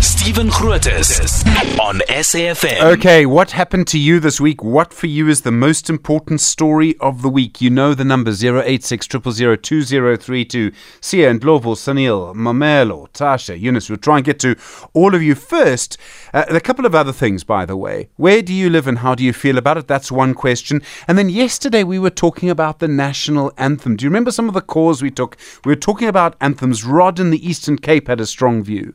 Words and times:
Stephen 0.00 0.48
Grootes 0.48 1.46
on 1.78 2.00
SAFM. 2.08 2.80
Okay, 2.94 3.26
what 3.26 3.52
happened 3.52 3.86
to 3.88 3.98
you 3.98 4.20
this 4.20 4.40
week? 4.40 4.62
What 4.62 4.92
for 4.92 5.06
you 5.06 5.28
is 5.28 5.42
the 5.42 5.52
most 5.52 5.88
important 5.88 6.40
story 6.40 6.96
of 6.98 7.22
the 7.22 7.28
week? 7.28 7.60
You 7.60 7.70
know 7.70 7.94
the 7.94 8.04
number 8.04 8.30
086 8.30 9.06
2032 9.06 10.72
Sia 11.00 11.30
and 11.30 11.40
Lovo, 11.40 11.74
Sunil, 11.74 12.34
Mamelo, 12.34 13.08
Tasha, 13.12 13.58
Eunice. 13.58 13.88
We'll 13.88 13.98
try 13.98 14.16
and 14.16 14.24
get 14.24 14.38
to 14.40 14.56
all 14.92 15.14
of 15.14 15.22
you 15.22 15.34
first. 15.34 15.96
Uh, 16.34 16.44
a 16.48 16.60
couple 16.60 16.86
of 16.86 16.94
other 16.94 17.12
things, 17.12 17.44
by 17.44 17.64
the 17.64 17.76
way. 17.76 18.08
Where 18.16 18.42
do 18.42 18.52
you 18.52 18.68
live 18.68 18.86
and 18.86 18.98
how 18.98 19.14
do 19.14 19.24
you 19.24 19.32
feel 19.32 19.58
about 19.58 19.78
it? 19.78 19.86
That's 19.86 20.12
one 20.12 20.34
question. 20.34 20.82
And 21.08 21.16
then 21.16 21.28
yesterday 21.28 21.84
we 21.84 21.98
were 21.98 22.10
talking 22.10 22.50
about 22.50 22.80
the 22.80 22.88
national 22.88 23.52
anthem. 23.56 23.96
Do 23.96 24.04
you 24.04 24.10
remember 24.10 24.32
some 24.32 24.48
of 24.48 24.54
the 24.54 24.60
calls 24.60 25.02
we 25.02 25.10
took? 25.10 25.36
We 25.64 25.72
were 25.72 25.76
talking 25.76 26.08
about 26.08 26.36
anthems. 26.40 26.84
Rod 26.84 27.18
in 27.18 27.30
the 27.30 27.48
Eastern 27.48 27.78
Cape 27.78 28.08
had 28.08 28.20
a 28.20 28.26
strong 28.26 28.62
view. 28.62 28.94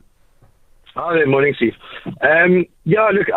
Hi 0.94 1.14
there, 1.14 1.26
morning, 1.26 1.54
Steve. 1.56 1.74
Um, 2.20 2.66
yeah, 2.84 3.08
look, 3.12 3.28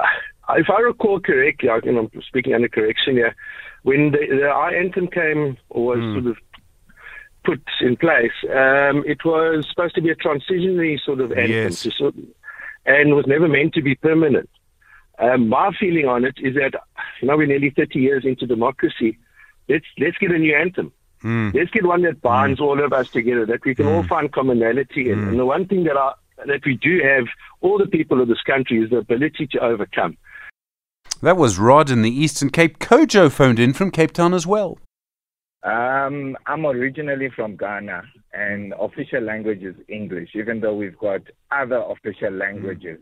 if 0.58 0.70
I 0.70 0.80
recall 0.82 1.20
correctly, 1.20 1.70
I, 1.70 1.80
you 1.84 1.91
know, 1.94 2.09
I'm 2.13 2.22
speaking 2.23 2.54
under 2.54 2.68
correction 2.68 3.13
here, 3.16 3.36
when 3.84 4.12
the, 4.12 4.18
the 4.30 4.48
our 4.48 4.73
anthem 4.76 5.08
came 5.08 5.58
or 5.70 5.86
was 5.96 5.99
Hmm. 5.99 6.13
sort 6.13 6.26
of 6.27 6.38
put 7.46 7.62
in 7.82 7.96
place, 7.96 8.32
um, 8.49 9.04
it 9.05 9.23
was 9.23 9.68
supposed 9.70 9.96
to 9.96 10.02
be 10.02 10.10
a 10.10 10.16
transitionary 10.16 10.99
sort 10.99 11.22
of 11.22 11.32
anthem, 11.32 11.52
Yes. 11.52 11.84
to 11.84 11.91
sort 11.91 12.16
and 12.88 13.16
was 13.16 13.26
never 13.27 13.48
meant 13.48 13.74
to 13.76 13.82
be 13.82 13.96
permanent. 13.96 14.49
Um, 15.18 15.48
my 15.48 15.72
feeling 15.80 16.08
on 16.08 16.26
it 16.26 16.35
is 16.40 16.55
that, 16.55 16.74
you 17.22 17.27
know, 17.27 17.38
we're 17.38 17.48
nearly 17.48 17.70
30 17.70 17.99
years 17.99 18.26
into 18.26 18.46
democracy. 18.46 19.18
Let's 19.70 19.85
let's 19.98 20.18
get 20.18 20.32
a 20.32 20.38
new 20.38 20.54
anthem. 20.55 20.91
Hmm. 21.22 21.52
Let's 21.54 21.72
get 21.72 21.85
one 21.85 22.02
that 22.02 22.22
binds 22.22 22.60
all 22.60 22.84
of 22.84 22.91
us 22.91 23.10
together, 23.10 23.46
that 23.46 23.63
we 23.63 23.74
can 23.76 23.88
all 23.88 24.04
find 24.04 24.32
commonality 24.32 25.10
in. 25.10 25.20
Hmm. 25.22 25.27
And 25.30 25.40
the 25.40 25.46
one 25.46 25.66
thing 25.68 25.85
that 25.85 25.96
I, 25.98 26.13
that 26.38 26.66
we 26.66 26.76
do 26.76 27.00
have, 27.04 27.26
all 27.62 27.78
the 27.78 27.88
people 27.88 28.22
of 28.22 28.28
this 28.28 28.42
country, 28.42 28.84
is 28.84 28.90
the 28.90 28.98
ability 28.98 29.48
to 29.52 29.60
overcome. 29.60 30.18
That 31.22 31.38
was 31.38 31.58
Rod 31.58 31.90
in 31.90 32.02
the 32.02 32.12
Eastern 32.12 32.50
Cape. 32.50 32.80
Kojo 32.80 33.32
phoned 33.32 33.60
in 33.60 33.74
from 33.74 33.92
Cape 33.92 34.12
Town 34.12 34.34
as 34.34 34.46
well. 34.46 34.77
Um, 35.64 36.38
I'm 36.46 36.66
originally 36.66 37.30
from 37.36 37.55
Ghana, 37.55 38.04
and 38.34 38.74
official 38.80 39.22
language 39.22 39.64
is 39.64 39.76
English, 39.88 40.30
even 40.36 40.60
though 40.60 40.76
we've 40.76 40.98
got 40.98 41.22
other 41.52 41.84
official 41.90 42.32
languages. 42.32 42.99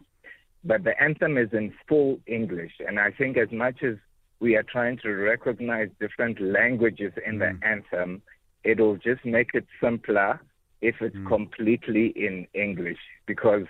But 0.63 0.85
the 0.85 1.01
anthem 1.01 1.37
is 1.37 1.49
in 1.51 1.73
full 1.89 2.19
English, 2.25 2.73
and 2.87 2.99
I 2.99 3.11
think 3.11 3.35
as 3.37 3.51
much 3.51 3.83
as 3.83 3.95
we 4.39 4.55
are 4.55 4.63
trying 4.63 4.97
to 4.99 5.09
recognize 5.09 5.89
different 5.99 6.39
languages 6.39 7.11
in 7.25 7.39
the 7.39 7.57
anthem, 7.63 8.21
it'll 8.63 8.95
just 8.95 9.25
make 9.25 9.49
it 9.53 9.65
simpler 9.81 10.39
if 10.83 10.95
it's 11.01 11.15
completely 11.27 12.07
in 12.15 12.45
English. 12.53 12.99
Because 13.25 13.63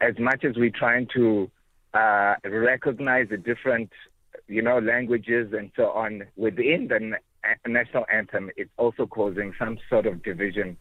as 0.00 0.14
much 0.18 0.44
as 0.44 0.56
we're 0.56 0.70
trying 0.70 1.08
to 1.14 1.50
uh, 1.94 2.36
recognize 2.44 3.28
the 3.28 3.36
different, 3.36 3.90
you 4.46 4.62
know, 4.62 4.78
languages 4.78 5.52
and 5.52 5.70
so 5.76 5.90
on 5.90 6.22
within 6.36 6.88
the 6.88 7.00
na- 7.00 7.54
national 7.66 8.04
anthem, 8.12 8.50
it's 8.56 8.70
also 8.78 9.06
causing 9.06 9.52
some 9.58 9.78
sort 9.90 10.06
of 10.06 10.22
division. 10.22 10.76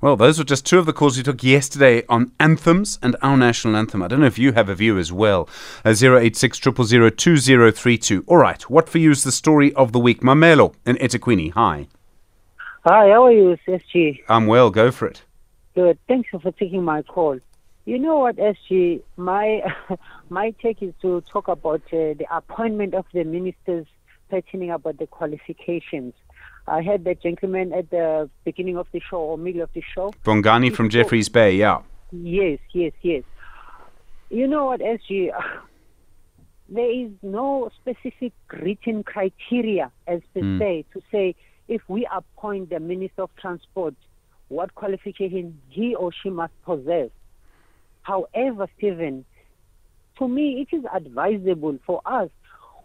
Well, 0.00 0.16
those 0.16 0.38
were 0.38 0.44
just 0.44 0.64
two 0.64 0.78
of 0.78 0.86
the 0.86 0.94
calls 0.94 1.18
we 1.18 1.22
took 1.22 1.42
yesterday 1.42 2.02
on 2.08 2.32
anthems 2.40 2.98
and 3.02 3.16
our 3.20 3.36
national 3.36 3.76
anthem. 3.76 4.02
I 4.02 4.08
don't 4.08 4.20
know 4.20 4.26
if 4.26 4.38
you 4.38 4.52
have 4.52 4.70
a 4.70 4.74
view 4.74 4.98
as 4.98 5.12
well. 5.12 5.48
Uh, 5.84 5.94
086 5.94 6.58
2032. 6.58 8.24
All 8.26 8.38
right, 8.38 8.62
what 8.62 8.88
for 8.88 8.98
you 8.98 9.10
is 9.10 9.24
the 9.24 9.30
story 9.30 9.72
of 9.74 9.92
the 9.92 10.00
week? 10.00 10.22
Mamelo 10.22 10.74
in 10.86 10.96
eThekwini. 10.96 11.52
Hi. 11.52 11.86
Hi, 12.82 13.10
how 13.10 13.26
are 13.26 13.32
you, 13.32 13.58
SG? 13.68 14.20
I'm 14.26 14.46
well. 14.46 14.70
Go 14.70 14.90
for 14.90 15.06
it. 15.06 15.22
Good. 15.74 15.98
Thanks 16.08 16.30
for 16.30 16.50
taking 16.50 16.82
my 16.82 17.02
call. 17.02 17.38
You 17.84 17.98
know 17.98 18.20
what, 18.20 18.36
SG? 18.36 19.02
My 19.18 19.60
my 20.30 20.54
take 20.62 20.82
is 20.82 20.94
to 21.02 21.22
talk 21.30 21.48
about 21.48 21.82
uh, 21.92 22.16
the 22.16 22.24
appointment 22.30 22.94
of 22.94 23.04
the 23.12 23.24
ministers 23.24 23.86
pertaining 24.30 24.70
about 24.70 24.96
the 24.96 25.06
qualifications. 25.06 26.14
I 26.66 26.80
heard 26.80 27.04
that 27.04 27.22
gentleman 27.22 27.74
at 27.74 27.90
the 27.90 28.30
beginning 28.44 28.78
of 28.78 28.86
the 28.92 29.00
show 29.00 29.18
or 29.18 29.36
middle 29.36 29.60
of 29.60 29.70
the 29.74 29.82
show. 29.94 30.14
Bongani 30.24 30.74
from 30.74 30.88
Jeffreys 30.88 31.28
Bay. 31.28 31.56
Yeah. 31.56 31.82
Yes, 32.12 32.60
yes, 32.72 32.92
yes. 33.02 33.24
You 34.30 34.48
know 34.48 34.64
what, 34.64 34.80
SG? 34.80 35.30
There 36.72 36.88
is 36.88 37.10
no 37.20 37.68
specific 37.80 38.32
written 38.52 39.02
criteria 39.02 39.90
as 40.06 40.20
per 40.32 40.40
se 40.60 40.84
to 40.92 41.02
say 41.10 41.34
if 41.70 41.80
we 41.86 42.06
appoint 42.12 42.68
the 42.68 42.80
Minister 42.80 43.22
of 43.22 43.30
Transport, 43.40 43.94
what 44.48 44.74
qualification 44.74 45.58
he 45.68 45.94
or 45.94 46.10
she 46.12 46.28
must 46.28 46.52
possess. 46.64 47.10
However, 48.02 48.66
Stephen, 48.76 49.24
to 50.18 50.26
me, 50.26 50.66
it 50.66 50.76
is 50.76 50.84
advisable 50.92 51.78
for 51.86 52.02
us 52.04 52.28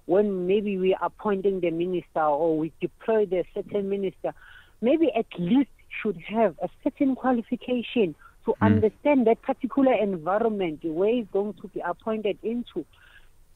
when 0.05 0.45
maybe 0.45 0.77
we 0.77 0.93
are 0.93 1.07
appointing 1.07 1.61
the 1.61 1.71
minister 1.71 2.21
or 2.21 2.59
we 2.59 2.71
deploy 2.79 3.25
the 3.25 3.43
certain 3.55 3.89
minister, 3.89 4.35
maybe 4.81 5.11
at 5.17 5.25
least 5.39 5.71
should 6.01 6.17
have 6.17 6.55
a 6.61 6.69
certain 6.83 7.15
qualification 7.15 8.13
to 8.45 8.51
hmm. 8.51 8.63
understand 8.63 9.25
that 9.25 9.41
particular 9.41 9.93
environment 9.93 10.81
where 10.83 11.11
he's 11.11 11.25
going 11.33 11.53
to 11.55 11.67
be 11.69 11.79
appointed 11.79 12.37
into. 12.43 12.85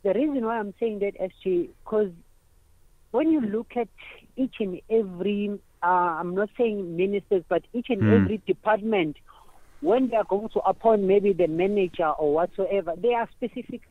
The 0.02 0.14
reason 0.16 0.44
why 0.44 0.58
I'm 0.58 0.74
saying 0.80 1.00
that, 1.00 1.14
SG, 1.20 1.70
because 1.84 2.10
when 3.12 3.32
you 3.32 3.42
look 3.42 3.72
at 3.76 3.88
each 4.36 4.56
and 4.60 4.82
every, 4.90 5.60
uh, 5.84 5.86
I'm 5.86 6.36
not 6.36 6.50
saying 6.58 6.96
ministers, 6.96 7.44
but 7.50 7.64
each 7.74 7.88
and 7.90 8.04
every 8.04 8.42
department, 8.46 9.18
when 9.82 10.10
they 10.10 10.18
are 10.18 10.26
going 10.26 10.50
to 10.50 10.60
appoint 10.60 11.04
maybe 11.04 11.34
the 11.34 11.48
manager 11.48 12.10
or 12.10 12.34
whatsoever, 12.34 12.94
there 12.98 13.20
are 13.20 13.30
specific 13.32 13.82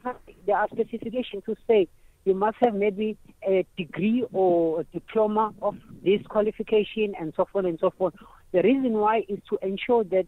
there 0.47 0.57
are 0.57 0.69
specifications 0.69 1.45
to 1.47 1.57
say 1.67 1.89
you 2.25 2.35
must 2.35 2.59
have 2.61 2.75
maybe 2.75 3.17
a 3.47 3.65
degree 3.77 4.25
or 4.33 4.81
a 4.81 4.85
diploma 4.85 5.55
of 5.63 5.77
this 6.05 6.21
qualification 6.29 7.15
and 7.19 7.33
so 7.37 7.47
forth 7.51 7.65
and 7.65 7.79
so 7.81 7.91
forth. 7.91 8.15
The 8.53 8.63
reason 8.63 8.93
why 8.93 9.25
is 9.29 9.39
to 9.49 9.59
ensure 9.63 10.05
that 10.05 10.27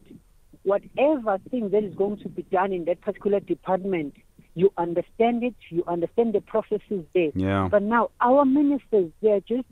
whatever 0.62 1.38
thing 1.50 1.68
that 1.70 1.84
is 1.84 1.94
going 1.94 2.18
to 2.18 2.28
be 2.28 2.42
done 2.44 2.72
in 2.72 2.86
that 2.86 3.00
particular 3.02 3.40
department, 3.40 4.14
you 4.54 4.72
understand 4.76 5.42
it, 5.42 5.54
you 5.68 5.84
understand 5.86 6.34
the 6.34 6.40
processes 6.40 7.04
there. 7.14 7.30
Yeah. 7.34 7.68
But 7.70 7.82
now 7.82 8.10
our 8.20 8.44
ministers, 8.44 9.10
they 9.22 9.30
are 9.30 9.40
just 9.40 9.66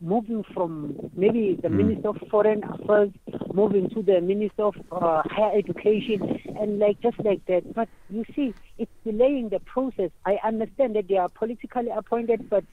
moving 0.00 0.44
from 0.52 1.10
maybe 1.16 1.58
the 1.62 1.70
Minister 1.70 2.08
of 2.08 2.18
Foreign 2.30 2.62
Affairs, 2.64 3.10
moving 3.52 3.88
to 3.90 4.02
the 4.02 4.20
Minister 4.20 4.64
of 4.64 4.74
uh, 4.92 5.22
Higher 5.26 5.56
Education, 5.56 6.38
and 6.60 6.78
like 6.78 7.00
just 7.00 7.18
like 7.24 7.44
that. 7.46 7.72
But 7.74 7.88
you 8.10 8.24
see, 8.34 8.54
it's 8.76 8.90
delaying 9.04 9.48
the 9.48 9.60
process. 9.60 10.10
I 10.26 10.38
understand 10.44 10.96
that 10.96 11.08
they 11.08 11.16
are 11.16 11.28
politically 11.28 11.88
appointed, 11.96 12.50
but 12.50 12.64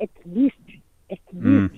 at 0.00 0.10
least, 0.24 0.56
at 1.10 1.18
least, 1.32 1.74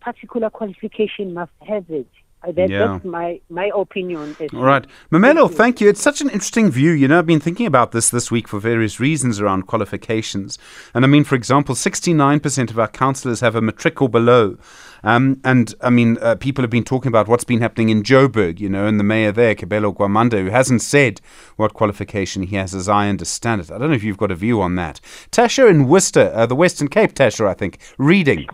particular 0.00 0.50
qualification 0.50 1.32
must 1.32 1.52
have 1.66 1.86
it. 1.88 2.08
Uh, 2.46 2.52
that, 2.52 2.70
Yeah. 2.70 2.86
That's 2.86 3.04
my 3.04 3.40
my 3.50 3.70
opinion. 3.74 4.36
All 4.54 4.62
right. 4.62 4.86
Mamelo, 5.10 5.52
thank 5.52 5.80
you. 5.80 5.88
It's 5.88 6.02
such 6.02 6.20
an 6.20 6.28
interesting 6.30 6.70
view. 6.70 6.92
You 6.92 7.08
know, 7.08 7.18
I've 7.18 7.26
been 7.26 7.40
thinking 7.40 7.66
about 7.66 7.92
this 7.92 8.10
this 8.10 8.30
week 8.30 8.46
for 8.46 8.60
various 8.60 9.00
reasons 9.00 9.40
around 9.40 9.66
qualifications. 9.66 10.58
And 10.94 11.04
I 11.04 11.08
mean, 11.08 11.24
for 11.24 11.34
example, 11.34 11.74
69% 11.74 12.70
of 12.70 12.78
our 12.78 12.88
councillors 12.88 13.40
have 13.40 13.56
a 13.56 13.60
matric 13.60 14.00
or 14.00 14.08
below. 14.08 14.56
Um, 15.02 15.40
and 15.44 15.74
I 15.80 15.90
mean, 15.90 16.18
uh, 16.20 16.36
people 16.36 16.62
have 16.62 16.70
been 16.70 16.84
talking 16.84 17.08
about 17.08 17.28
what's 17.28 17.44
been 17.44 17.60
happening 17.60 17.88
in 17.88 18.02
Joburg, 18.02 18.60
you 18.60 18.68
know, 18.68 18.86
and 18.86 18.98
the 18.98 19.04
mayor 19.04 19.32
there, 19.32 19.54
Kabelo 19.54 19.94
Gwamanda, 19.94 20.42
who 20.42 20.50
hasn't 20.50 20.82
said 20.82 21.20
what 21.56 21.74
qualification 21.74 22.42
he 22.42 22.56
has, 22.56 22.74
as 22.74 22.88
I 22.88 23.08
understand 23.08 23.62
it. 23.62 23.70
I 23.70 23.78
don't 23.78 23.90
know 23.90 23.96
if 23.96 24.04
you've 24.04 24.16
got 24.16 24.30
a 24.30 24.36
view 24.36 24.60
on 24.60 24.74
that. 24.76 25.00
Tasha 25.30 25.68
in 25.70 25.88
Worcester, 25.88 26.32
uh, 26.34 26.46
the 26.46 26.56
Western 26.56 26.88
Cape, 26.88 27.14
Tasha, 27.14 27.46
I 27.46 27.54
think, 27.54 27.78
reading. 27.96 28.46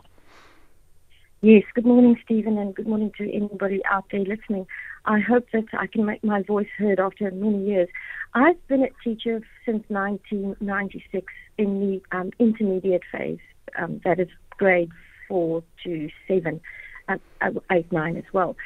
Yes, 1.44 1.65
good 1.75 1.84
morning, 1.84 2.16
Stephen, 2.25 2.56
and 2.56 2.75
good 2.75 2.87
morning 2.88 3.12
to 3.19 3.31
anybody 3.31 3.82
out 3.91 4.06
there 4.10 4.25
listening. 4.25 4.66
I 5.05 5.21
hope 5.21 5.44
that 5.53 5.66
I 5.75 5.87
can 5.87 6.06
make 6.06 6.25
my 6.25 6.41
voice 6.41 6.71
heard 6.78 6.99
after 6.99 7.31
many 7.31 7.66
years. 7.66 7.91
I've 8.32 8.66
been 8.66 8.82
a 8.82 8.88
teacher 9.04 9.42
since 9.66 9.84
1996 9.89 11.27
in 11.59 11.80
the 11.80 12.16
um, 12.16 12.30
intermediate 12.39 13.03
phase, 13.13 13.41
um, 13.78 14.01
that 14.07 14.21
is 14.21 14.28
grade 14.57 14.89
four 15.28 15.63
to 15.84 16.09
seven, 16.27 16.63
uh, 17.10 17.18
uh, 17.42 17.51
eight, 17.71 17.92
nine 17.92 18.16
as 18.16 18.24
well. 18.33 18.57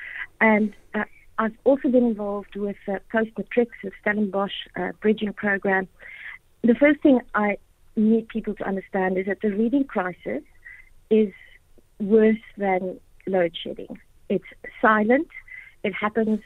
And 0.41 0.73
uh, 0.95 1.03
I've 1.37 1.57
also 1.65 1.89
been 1.89 2.05
involved 2.05 2.55
with 2.55 2.77
uh, 2.87 3.01
post 3.11 3.31
matrics, 3.37 3.77
the 3.83 3.91
Stellenbosch 4.01 4.69
uh, 4.77 4.93
bridging 5.03 5.33
program. 5.33 5.89
The 6.63 6.77
first 6.77 7.03
thing 7.03 7.23
I 7.35 7.59
need 7.97 8.29
people 8.29 8.55
to 8.55 8.65
understand 8.65 9.19
is 9.19 9.27
that 9.27 9.41
the 9.43 9.51
reading 9.51 9.83
crisis 9.83 10.45
is 11.11 11.33
worse 12.01 12.37
than 12.57 13.01
load 13.27 13.57
shedding. 13.63 13.99
It's 14.29 14.45
silent. 14.81 15.29
It 15.85 15.95
happens 15.95 16.41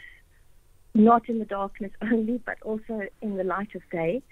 not 0.94 1.28
in 1.28 1.38
the 1.38 1.44
darkness 1.44 1.92
only, 2.02 2.40
but 2.44 2.56
also 2.62 3.02
in 3.20 3.36
the 3.36 3.44
light 3.44 3.74
of 3.74 3.82
day. 3.90 4.22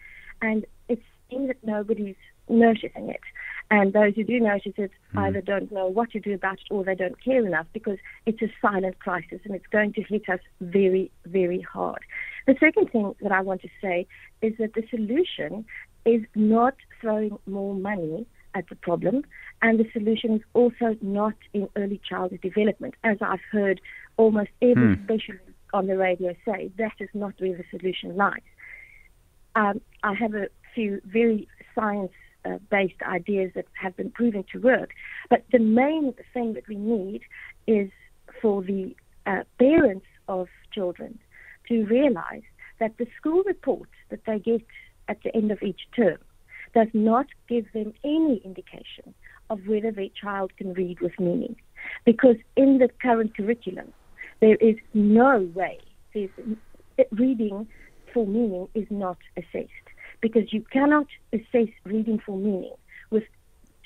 And 0.43 0.65
it 0.89 1.01
seems 1.31 1.49
that 1.49 1.59
nobody's 1.63 2.17
noticing 2.49 3.09
it. 3.09 3.21
And 3.71 3.93
those 3.93 4.15
who 4.17 4.25
do 4.25 4.41
notice 4.41 4.73
it 4.77 4.91
hmm. 5.13 5.19
either 5.19 5.41
don't 5.41 5.71
know 5.71 5.87
what 5.87 6.11
to 6.11 6.21
do 6.21 6.35
about 6.35 6.55
it 6.55 6.67
or 6.71 6.85
they 6.85 6.97
don't 6.97 7.23
care 7.23 7.47
enough 7.47 7.67
because 7.73 7.99
it's 8.27 8.43
a 8.43 8.53
silent 8.61 8.99
crisis 8.99 9.41
and 9.45 9.55
it's 9.55 9.67
going 9.67 9.93
to 9.93 10.03
hit 10.03 10.29
us 10.29 10.41
very, 10.61 11.11
very 11.27 11.61
hard. 11.61 12.01
The 12.47 12.57
second 12.59 12.91
thing 12.91 13.15
that 13.21 13.33
I 13.33 13.41
want 13.43 13.63
to 13.63 13.69
say 13.81 14.07
is 14.43 14.55
that 14.59 14.75
the 14.75 14.83
solution 14.91 15.65
is 16.05 16.23
not 16.35 16.75
throwing 17.01 17.39
more 17.47 17.75
money 17.75 18.27
at 18.55 18.69
the 18.69 18.76
problem, 18.76 19.23
and 19.62 19.79
the 19.79 19.87
solution 19.93 20.35
is 20.35 20.43
also 20.55 20.97
not 21.00 21.35
in 21.52 21.69
early 21.76 22.00
childhood 22.08 22.41
development, 22.41 22.94
as 23.05 23.19
I've 23.20 23.41
heard 23.50 23.81
almost 24.17 24.50
every 24.61 24.99
specialist 25.05 25.44
on 25.73 25.87
the 25.87 25.97
radio 25.97 26.35
say. 26.44 26.70
That 26.79 26.94
is 26.99 27.08
not 27.14 27.35
where 27.38 27.56
the 27.56 27.64
solution 27.70 28.17
lies. 28.17 28.43
Um, 29.55 29.81
I 30.02 30.14
have 30.14 30.35
a 30.35 30.49
few 30.75 31.00
very 31.05 31.49
science 31.75 32.12
uh, 32.44 32.58
based 32.70 33.02
ideas 33.02 33.52
that 33.55 33.67
have 33.75 33.97
been 33.97 34.11
proven 34.11 34.44
to 34.52 34.58
work. 34.58 34.91
But 35.29 35.44
the 35.52 35.58
main 35.58 36.14
thing 36.32 36.55
that 36.55 36.67
we 36.69 36.76
need 36.76 37.23
is 37.67 37.91
for 38.41 38.62
the 38.62 38.94
uh, 39.26 39.44
parents 39.58 40.06
of 40.29 40.49
children 40.73 41.19
to 41.69 41.85
realize 41.85 42.43
that 42.79 42.97
the 42.99 43.06
school 43.17 43.43
report 43.44 43.88
that 44.08 44.25
they 44.26 44.38
get 44.38 44.62
at 45.08 45.23
the 45.23 45.35
end 45.37 45.50
of 45.50 45.62
each 45.62 45.81
term 45.94 46.19
does 46.75 46.89
not 46.93 47.27
give 47.49 47.73
them 47.73 47.93
any 48.05 48.41
indication 48.45 49.15
of 49.49 49.67
whether 49.67 49.91
their 49.91 50.09
child 50.21 50.53
can 50.57 50.73
read 50.75 51.01
with 51.01 51.19
meaning. 51.19 51.57
Because 52.05 52.37
in 52.57 52.79
the 52.79 52.89
current 53.03 53.37
curriculum, 53.37 53.93
there 54.41 54.57
is 54.57 54.77
no 54.95 55.51
way, 55.55 55.79
there's, 56.15 56.31
reading 57.13 57.67
for 58.13 58.27
meaning 58.27 58.69
is 58.75 58.87
not 58.91 59.19
assessed 59.37 59.71
because 60.21 60.53
you 60.53 60.65
cannot 60.73 61.07
assess 61.33 61.69
reading 61.85 62.21
for 62.25 62.37
meaning 62.37 62.75
with 63.11 63.25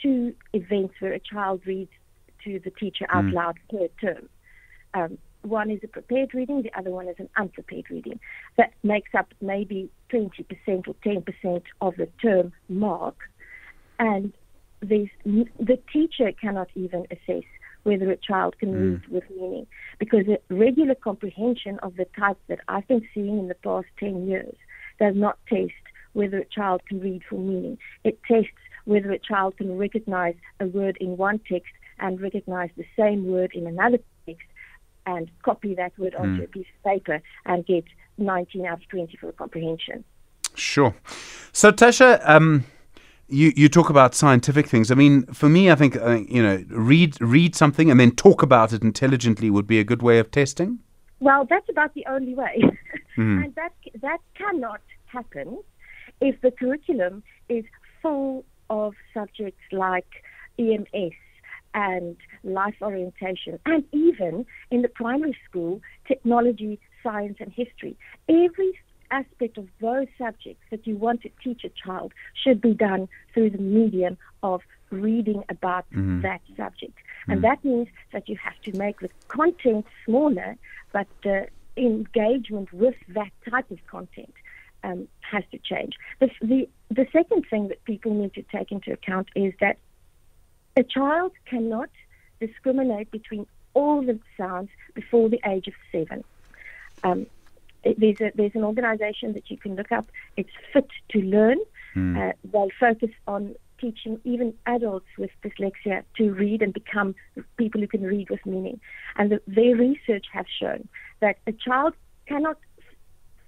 two 0.02 0.34
events 0.52 0.94
where 0.98 1.12
a 1.12 1.20
child 1.20 1.60
reads 1.66 1.90
to 2.44 2.60
the 2.64 2.70
teacher 2.70 3.06
out 3.10 3.24
loud 3.26 3.58
per 3.70 3.88
term. 4.00 4.28
Um, 4.92 5.18
one 5.42 5.70
is 5.70 5.80
a 5.82 5.88
prepared 5.88 6.34
reading, 6.34 6.62
the 6.62 6.72
other 6.76 6.90
one 6.90 7.08
is 7.08 7.16
an 7.18 7.28
unprepared 7.36 7.90
reading. 7.90 8.18
That 8.56 8.72
makes 8.82 9.14
up 9.14 9.32
maybe 9.40 9.90
20% 10.14 10.88
or 10.88 10.94
10% 11.04 11.62
of 11.80 11.96
the 11.96 12.08
term 12.22 12.52
mark. 12.68 13.16
And 13.98 14.32
the 14.80 15.08
teacher 15.92 16.32
cannot 16.40 16.68
even 16.74 17.06
assess 17.10 17.44
whether 17.84 18.10
a 18.10 18.16
child 18.16 18.58
can 18.58 18.72
mm. 18.72 18.80
read 18.80 19.08
with 19.08 19.24
meaning 19.30 19.66
because 19.98 20.26
a 20.26 20.38
regular 20.54 20.94
comprehension 20.94 21.78
of 21.80 21.96
the 21.96 22.06
type 22.18 22.38
that 22.48 22.60
I've 22.68 22.88
been 22.88 23.06
seeing 23.14 23.38
in 23.38 23.48
the 23.48 23.54
past 23.54 23.86
10 24.00 24.26
years 24.26 24.56
does 24.98 25.14
not 25.14 25.38
test 25.48 25.72
whether 26.14 26.38
a 26.38 26.44
child 26.46 26.82
can 26.88 27.00
read 27.00 27.22
for 27.28 27.38
meaning. 27.38 27.78
It 28.04 28.18
tests 28.26 28.50
whether 28.84 29.12
a 29.12 29.18
child 29.18 29.56
can 29.56 29.76
recognize 29.76 30.34
a 30.60 30.66
word 30.66 30.96
in 31.00 31.16
one 31.16 31.40
text 31.50 31.72
and 31.98 32.20
recognize 32.20 32.70
the 32.76 32.86
same 32.98 33.26
word 33.26 33.52
in 33.54 33.66
another 33.66 33.98
text 33.98 34.13
and 35.06 35.30
copy 35.42 35.74
that 35.74 35.98
word 35.98 36.14
onto 36.14 36.42
a 36.42 36.46
piece 36.46 36.66
of 36.76 36.90
paper 36.90 37.20
and 37.46 37.66
get 37.66 37.84
19 38.18 38.66
out 38.66 38.82
of 38.82 38.88
20 38.88 39.16
for 39.16 39.32
comprehension. 39.32 40.04
Sure. 40.54 40.94
So, 41.52 41.72
Tasha, 41.72 42.20
um, 42.28 42.64
you, 43.28 43.52
you 43.56 43.68
talk 43.68 43.90
about 43.90 44.14
scientific 44.14 44.66
things. 44.68 44.90
I 44.90 44.94
mean, 44.94 45.26
for 45.26 45.48
me, 45.48 45.70
I 45.70 45.74
think 45.74 45.96
uh, 45.96 46.20
you 46.28 46.42
know, 46.42 46.64
read 46.68 47.20
read 47.20 47.54
something 47.54 47.90
and 47.90 47.98
then 47.98 48.12
talk 48.12 48.42
about 48.42 48.72
it 48.72 48.82
intelligently 48.82 49.50
would 49.50 49.66
be 49.66 49.78
a 49.78 49.84
good 49.84 50.02
way 50.02 50.18
of 50.18 50.30
testing. 50.30 50.78
Well, 51.20 51.46
that's 51.48 51.68
about 51.68 51.94
the 51.94 52.04
only 52.06 52.34
way, 52.34 52.62
and 53.16 53.54
that 53.54 53.72
that 54.02 54.18
cannot 54.34 54.80
happen 55.06 55.58
if 56.20 56.40
the 56.42 56.50
curriculum 56.50 57.22
is 57.48 57.64
full 58.02 58.44
of 58.70 58.94
subjects 59.12 59.62
like 59.72 60.06
EMS 60.58 61.14
and 61.74 62.16
life 62.44 62.76
orientation, 62.80 63.58
and 63.66 63.84
even 63.92 64.46
in 64.70 64.82
the 64.82 64.88
primary 64.88 65.36
school, 65.48 65.80
technology, 66.06 66.78
science, 67.02 67.36
and 67.40 67.52
history. 67.52 67.96
Every 68.28 68.78
aspect 69.10 69.58
of 69.58 69.68
those 69.80 70.06
subjects 70.16 70.62
that 70.70 70.86
you 70.86 70.96
want 70.96 71.22
to 71.22 71.30
teach 71.42 71.62
a 71.64 71.68
child 71.68 72.12
should 72.42 72.60
be 72.60 72.72
done 72.72 73.08
through 73.32 73.50
the 73.50 73.58
medium 73.58 74.16
of 74.42 74.62
reading 74.90 75.42
about 75.48 75.84
that 75.90 76.40
subject. 76.56 76.98
And 77.28 77.42
that 77.42 77.64
means 77.64 77.88
that 78.12 78.28
you 78.28 78.36
have 78.36 78.58
to 78.64 78.76
make 78.78 79.00
the 79.00 79.10
content 79.28 79.86
smaller, 80.04 80.56
but 80.92 81.06
the 81.22 81.48
engagement 81.76 82.72
with 82.72 82.94
that 83.08 83.30
type 83.48 83.70
of 83.70 83.78
content 83.86 84.34
um, 84.84 85.08
has 85.20 85.42
to 85.52 85.58
change. 85.58 85.94
The, 86.20 86.30
the, 86.42 86.68
the 86.90 87.06
second 87.12 87.46
thing 87.48 87.68
that 87.68 87.82
people 87.84 88.12
need 88.14 88.34
to 88.34 88.42
take 88.42 88.70
into 88.70 88.92
account 88.92 89.28
is 89.34 89.52
that 89.60 89.78
a 90.76 90.82
child 90.82 91.32
cannot 91.46 91.90
discriminate 92.40 93.10
between 93.10 93.46
all 93.74 94.02
the 94.02 94.18
sounds 94.36 94.70
before 94.94 95.28
the 95.28 95.40
age 95.46 95.68
of 95.68 95.74
seven. 95.90 96.24
Um, 97.02 97.26
there's, 97.84 98.20
a, 98.20 98.32
there's 98.34 98.54
an 98.54 98.64
organization 98.64 99.34
that 99.34 99.50
you 99.50 99.58
can 99.58 99.76
look 99.76 99.92
up. 99.92 100.06
It's 100.36 100.50
Fit 100.72 100.88
to 101.10 101.20
Learn. 101.20 101.58
Uh, 101.96 102.32
they 102.42 102.68
focus 102.80 103.10
on 103.28 103.54
teaching 103.78 104.20
even 104.24 104.54
adults 104.66 105.06
with 105.18 105.30
dyslexia 105.44 106.02
to 106.16 106.32
read 106.32 106.62
and 106.62 106.72
become 106.72 107.14
people 107.56 107.80
who 107.80 107.86
can 107.86 108.02
read 108.02 108.30
with 108.30 108.44
meaning. 108.46 108.80
And 109.16 109.30
the, 109.30 109.40
their 109.46 109.76
research 109.76 110.26
has 110.32 110.46
shown 110.60 110.88
that 111.20 111.36
a 111.46 111.52
child 111.52 111.94
cannot 112.26 112.58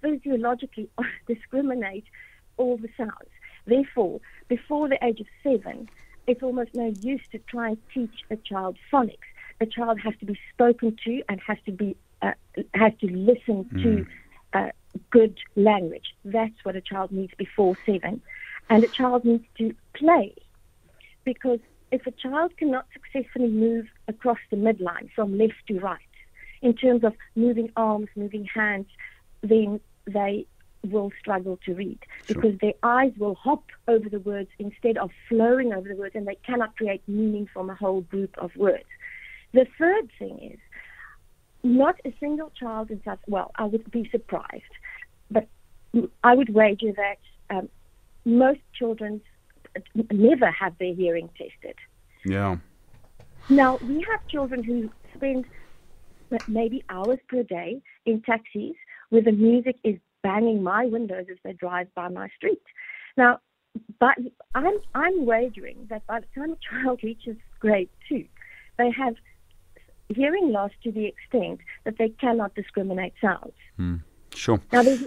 physiologically 0.01 0.89
discriminate 1.27 2.05
all 2.57 2.77
the 2.77 2.89
sounds. 2.97 3.31
Therefore, 3.67 4.21
before 4.49 4.89
the 4.89 5.05
age 5.05 5.21
of 5.21 5.27
seven, 5.43 5.89
it's 6.27 6.43
almost 6.43 6.71
no 6.75 6.95
use 7.01 7.21
to 7.33 7.39
try 7.39 7.69
and 7.69 7.79
teach 7.93 8.25
a 8.31 8.37
child 8.37 8.77
phonics. 8.93 9.19
A 9.61 9.67
child 9.67 9.99
has 10.01 10.15
to 10.21 10.27
be 10.27 10.39
spoken 10.53 10.97
to 11.05 11.23
and 11.29 11.41
has 11.47 11.59
to 11.67 11.73
be 11.73 11.97
uh, 12.23 12.33
has 12.75 12.93
to 13.01 13.07
listen 13.07 13.69
to 13.83 14.07
uh, 14.53 14.71
good 15.11 15.39
language. 15.55 16.15
That's 16.25 16.55
what 16.63 16.77
a 16.77 16.81
child 16.81 17.13
needs 17.13 17.33
before 17.37 17.77
seven, 17.87 18.21
and 18.69 18.85
a 18.85 18.89
child 18.89 19.25
needs 19.25 19.45
to 19.59 19.75
play 19.95 20.35
because 21.25 21.61
if 21.91 22.07
a 22.07 22.11
child 22.11 22.57
cannot 22.57 22.87
successfully 22.93 23.49
move 23.49 23.87
across 24.09 24.39
the 24.51 24.57
midline 24.57 25.11
from 25.15 25.39
left 25.39 25.55
to 25.69 25.79
right 25.81 26.01
in 26.63 26.75
terms 26.75 27.05
of 27.05 27.15
moving 27.35 27.71
arms, 27.77 28.09
moving 28.17 28.45
hands, 28.45 28.87
then 29.43 29.81
they 30.07 30.47
will 30.87 31.11
struggle 31.19 31.59
to 31.65 31.75
read 31.75 31.99
because 32.27 32.55
their 32.61 32.73
eyes 32.83 33.13
will 33.19 33.35
hop 33.35 33.65
over 33.89 34.09
the 34.09 34.21
words 34.21 34.49
instead 34.59 34.97
of 34.99 35.11
flowing 35.29 35.73
over 35.73 35.89
the 35.89 35.97
words 35.97 36.15
and 36.15 36.27
they 36.27 36.39
cannot 36.47 36.77
create 36.77 37.03
meaning 37.07 37.49
from 37.53 37.71
a 37.71 37.75
whole 37.75 38.03
group 38.03 38.35
of 38.39 38.51
words. 38.57 38.85
The 39.53 39.67
third 39.79 40.11
thing 40.19 40.53
is 40.53 40.59
not 41.63 41.97
a 42.05 42.15
single 42.21 42.53
child 42.59 42.91
in 42.91 43.03
South, 43.05 43.19
well, 43.27 43.53
I 43.57 43.65
would 43.65 43.91
be 43.91 44.09
surprised, 44.11 44.63
but 45.31 45.49
I 46.23 46.35
would 46.35 46.55
wager 46.55 46.93
that 46.97 47.55
um, 47.55 47.69
most 48.25 48.61
children 48.75 49.21
never 50.11 50.51
have 50.51 50.77
their 50.79 50.95
hearing 50.95 51.29
tested. 51.37 51.77
Yeah. 52.25 52.57
Now, 53.49 53.79
we 53.81 54.05
have 54.11 54.21
children 54.29 54.65
who 54.65 54.91
spend 55.15 55.47
maybe 56.49 56.83
hours 56.89 57.19
per 57.29 57.43
day 57.43 57.81
in 58.05 58.23
taxis 58.23 58.75
where 59.11 59.23
the 59.23 59.33
music 59.33 59.77
is 59.85 59.97
banging 60.27 60.63
my 60.63 60.87
windows 60.87 61.27
as 61.31 61.39
they 61.45 61.53
drive 61.53 61.89
by 61.95 62.09
my 62.09 62.29
street. 62.37 62.63
Now, 63.17 63.39
but 64.01 64.17
I'm, 64.55 64.79
I'm 64.95 65.27
wagering 65.27 65.87
that 65.91 66.07
by 66.07 66.21
the 66.21 66.27
time 66.35 66.53
a 66.53 66.57
child 66.69 67.01
reaches 67.03 67.37
grade 67.61 67.91
two, 68.09 68.25
they 68.79 68.91
have 68.91 69.15
hearing 70.09 70.51
loss 70.51 70.73
to 70.85 70.91
the 70.91 71.07
extent 71.07 71.61
that 71.85 71.97
they 71.99 72.09
cannot 72.09 72.55
discriminate 72.55 73.15
sounds. 73.21 73.59
Hmm. 73.77 73.97
Sure. 74.35 74.61
Now, 74.73 74.83
there's, 74.83 75.05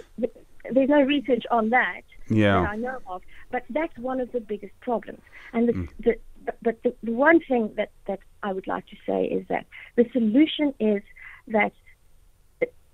there's 0.74 0.88
no 0.88 1.02
research 1.02 1.44
on 1.50 1.70
that 1.70 2.02
Yeah. 2.28 2.60
that 2.60 2.70
I 2.70 2.76
know 2.76 2.98
of, 3.06 3.22
but 3.50 3.64
that's 3.70 3.96
one 3.98 4.20
of 4.20 4.32
the 4.32 4.40
biggest 4.40 4.74
problems. 4.80 5.22
And 5.52 5.70
hmm. 5.70 5.84
the, 5.98 6.16
the, 6.46 6.52
but 6.62 6.82
the, 6.82 6.94
the 7.02 7.12
one 7.12 7.40
thing 7.40 7.74
that, 7.76 7.90
that 8.06 8.20
I 8.42 8.52
would 8.52 8.66
like 8.66 8.86
to 8.86 8.96
say 9.06 9.24
is 9.24 9.46
that 9.48 9.66
the 9.96 10.06
solution 10.12 10.72
is 10.80 11.02
that 11.48 11.72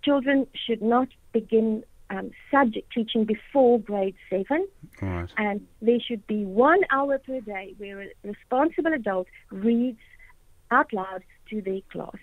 children 0.06 0.47
should 0.54 0.83
not 0.83 1.09
begin 1.33 1.83
um, 2.10 2.30
subject 2.50 2.92
teaching 2.92 3.25
before 3.25 3.80
grade 3.80 4.14
seven, 4.30 4.66
right. 5.00 5.28
and 5.36 5.66
there 5.82 6.00
should 6.00 6.26
be 6.26 6.44
one 6.44 6.80
hour 6.90 7.18
per 7.18 7.40
day 7.40 7.75
where 7.78 8.00
a 8.02 8.08
responsible 8.25 8.92
adult 8.92 9.26
reads 9.50 9.98
out 10.70 10.92
loud 10.92 11.22
to 11.50 11.60
their 11.62 11.80
class. 11.90 12.16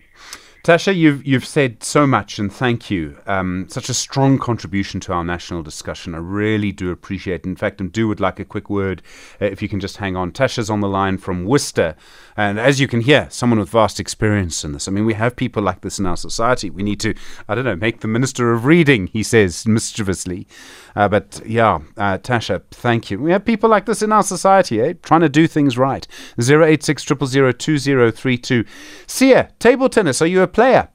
Tasha, 0.63 0.96
you've 0.96 1.27
you've 1.27 1.46
said 1.46 1.84
so 1.84 2.08
much, 2.08 2.39
and 2.39 2.50
thank 2.51 2.89
you. 2.89 3.17
Um, 3.27 3.65
such 3.67 3.89
a 3.89 3.93
strong 3.93 4.39
contribution 4.39 5.01
to 5.01 5.12
our 5.12 5.24
national 5.25 5.62
discussion. 5.62 6.15
I 6.15 6.20
really 6.20 6.72
do 6.72 6.89
appreciate. 6.89 7.41
it. 7.41 7.46
In 7.46 7.58
fact, 7.58 7.82
I 7.82 7.86
do 7.88 8.08
would 8.08 8.22
like 8.22 8.39
a 8.39 8.46
quick 8.46 8.70
word, 8.70 9.01
uh, 9.41 9.46
if 9.48 9.62
you 9.62 9.67
can 9.67 9.82
just 9.82 9.98
hang 9.98 10.15
on. 10.15 10.32
Tasha's 10.32 10.70
on 10.70 10.79
the 10.79 10.88
line 10.88 11.17
from 11.17 11.43
Worcester, 11.43 11.98
and 12.38 12.62
as 12.62 12.79
you 12.79 12.88
can 12.88 13.01
hear, 13.01 13.27
someone 13.29 13.60
with 13.60 13.72
vast 13.72 14.00
experience 14.00 14.63
in 14.63 14.72
this. 14.72 14.88
I 14.88 14.91
mean, 14.91 15.05
we 15.05 15.15
have 15.15 15.36
people 15.36 15.62
like 15.62 15.82
this 15.82 16.00
in 16.00 16.05
our 16.05 16.15
society. 16.15 16.70
We 16.70 16.82
need 16.82 17.01
to, 17.01 17.13
I 17.50 17.55
don't 17.55 17.65
know, 17.65 17.75
make 17.75 18.00
the 18.00 18.08
minister 18.08 18.53
of 18.53 18.63
reading. 18.63 19.08
He 19.08 19.22
says 19.22 19.67
mischievously, 19.67 20.48
uh, 20.96 21.10
but 21.10 21.41
yeah, 21.46 21.79
uh, 21.98 22.20
Tasha, 22.20 22.62
thank 22.72 23.12
you. 23.12 23.20
We 23.20 23.34
have 23.34 23.43
people 23.43 23.70
like 23.70 23.86
this 23.86 24.01
in 24.01 24.13
our 24.13 24.24
society, 24.24 24.79
eh? 24.79 24.93
Trying 25.03 25.22
to 25.22 25.29
do 25.29 25.46
things 25.46 25.77
right. 25.77 26.08
Zero 26.39 26.63
eight 26.65 26.84
six 26.84 27.03
triple 27.03 27.27
zero 27.27 27.51
two 27.51 27.77
zero 27.77 28.12
three 28.12 28.38
two. 28.38 28.63
Sia, 29.08 29.50
table 29.60 29.89
tennis. 29.89 30.22
Are 30.22 30.25
you 30.25 30.41
a 30.41 30.52
player? 30.53 30.88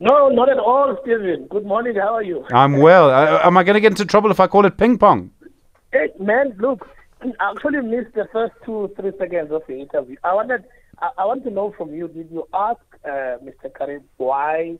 No, 0.00 0.28
not 0.28 0.48
at 0.48 0.58
all, 0.58 0.96
Stephen. 1.02 1.46
Good 1.50 1.66
morning. 1.66 1.96
How 1.96 2.14
are 2.14 2.22
you? 2.22 2.44
I'm 2.52 2.76
well. 2.76 3.10
Uh, 3.10 3.40
am 3.42 3.56
I 3.56 3.64
going 3.64 3.74
to 3.74 3.80
get 3.80 3.90
into 3.92 4.04
trouble 4.04 4.30
if 4.30 4.38
I 4.38 4.46
call 4.46 4.64
it 4.64 4.76
ping 4.76 4.96
pong? 4.96 5.32
Hey, 5.92 6.10
man, 6.20 6.54
look, 6.58 6.86
I 7.20 7.32
actually 7.50 7.80
missed 7.80 8.14
the 8.14 8.28
first 8.32 8.52
two, 8.64 8.92
three 8.96 9.10
seconds 9.18 9.50
of 9.50 9.62
the 9.66 9.80
interview. 9.80 10.16
I 10.22 10.34
wanted, 10.34 10.64
I, 11.00 11.08
I 11.18 11.24
want 11.24 11.42
to 11.44 11.50
know 11.50 11.74
from 11.76 11.92
you. 11.92 12.06
Did 12.06 12.28
you 12.30 12.46
ask 12.54 12.80
uh, 13.04 13.38
Mr. 13.42 13.74
Karim 13.76 14.04
why 14.18 14.78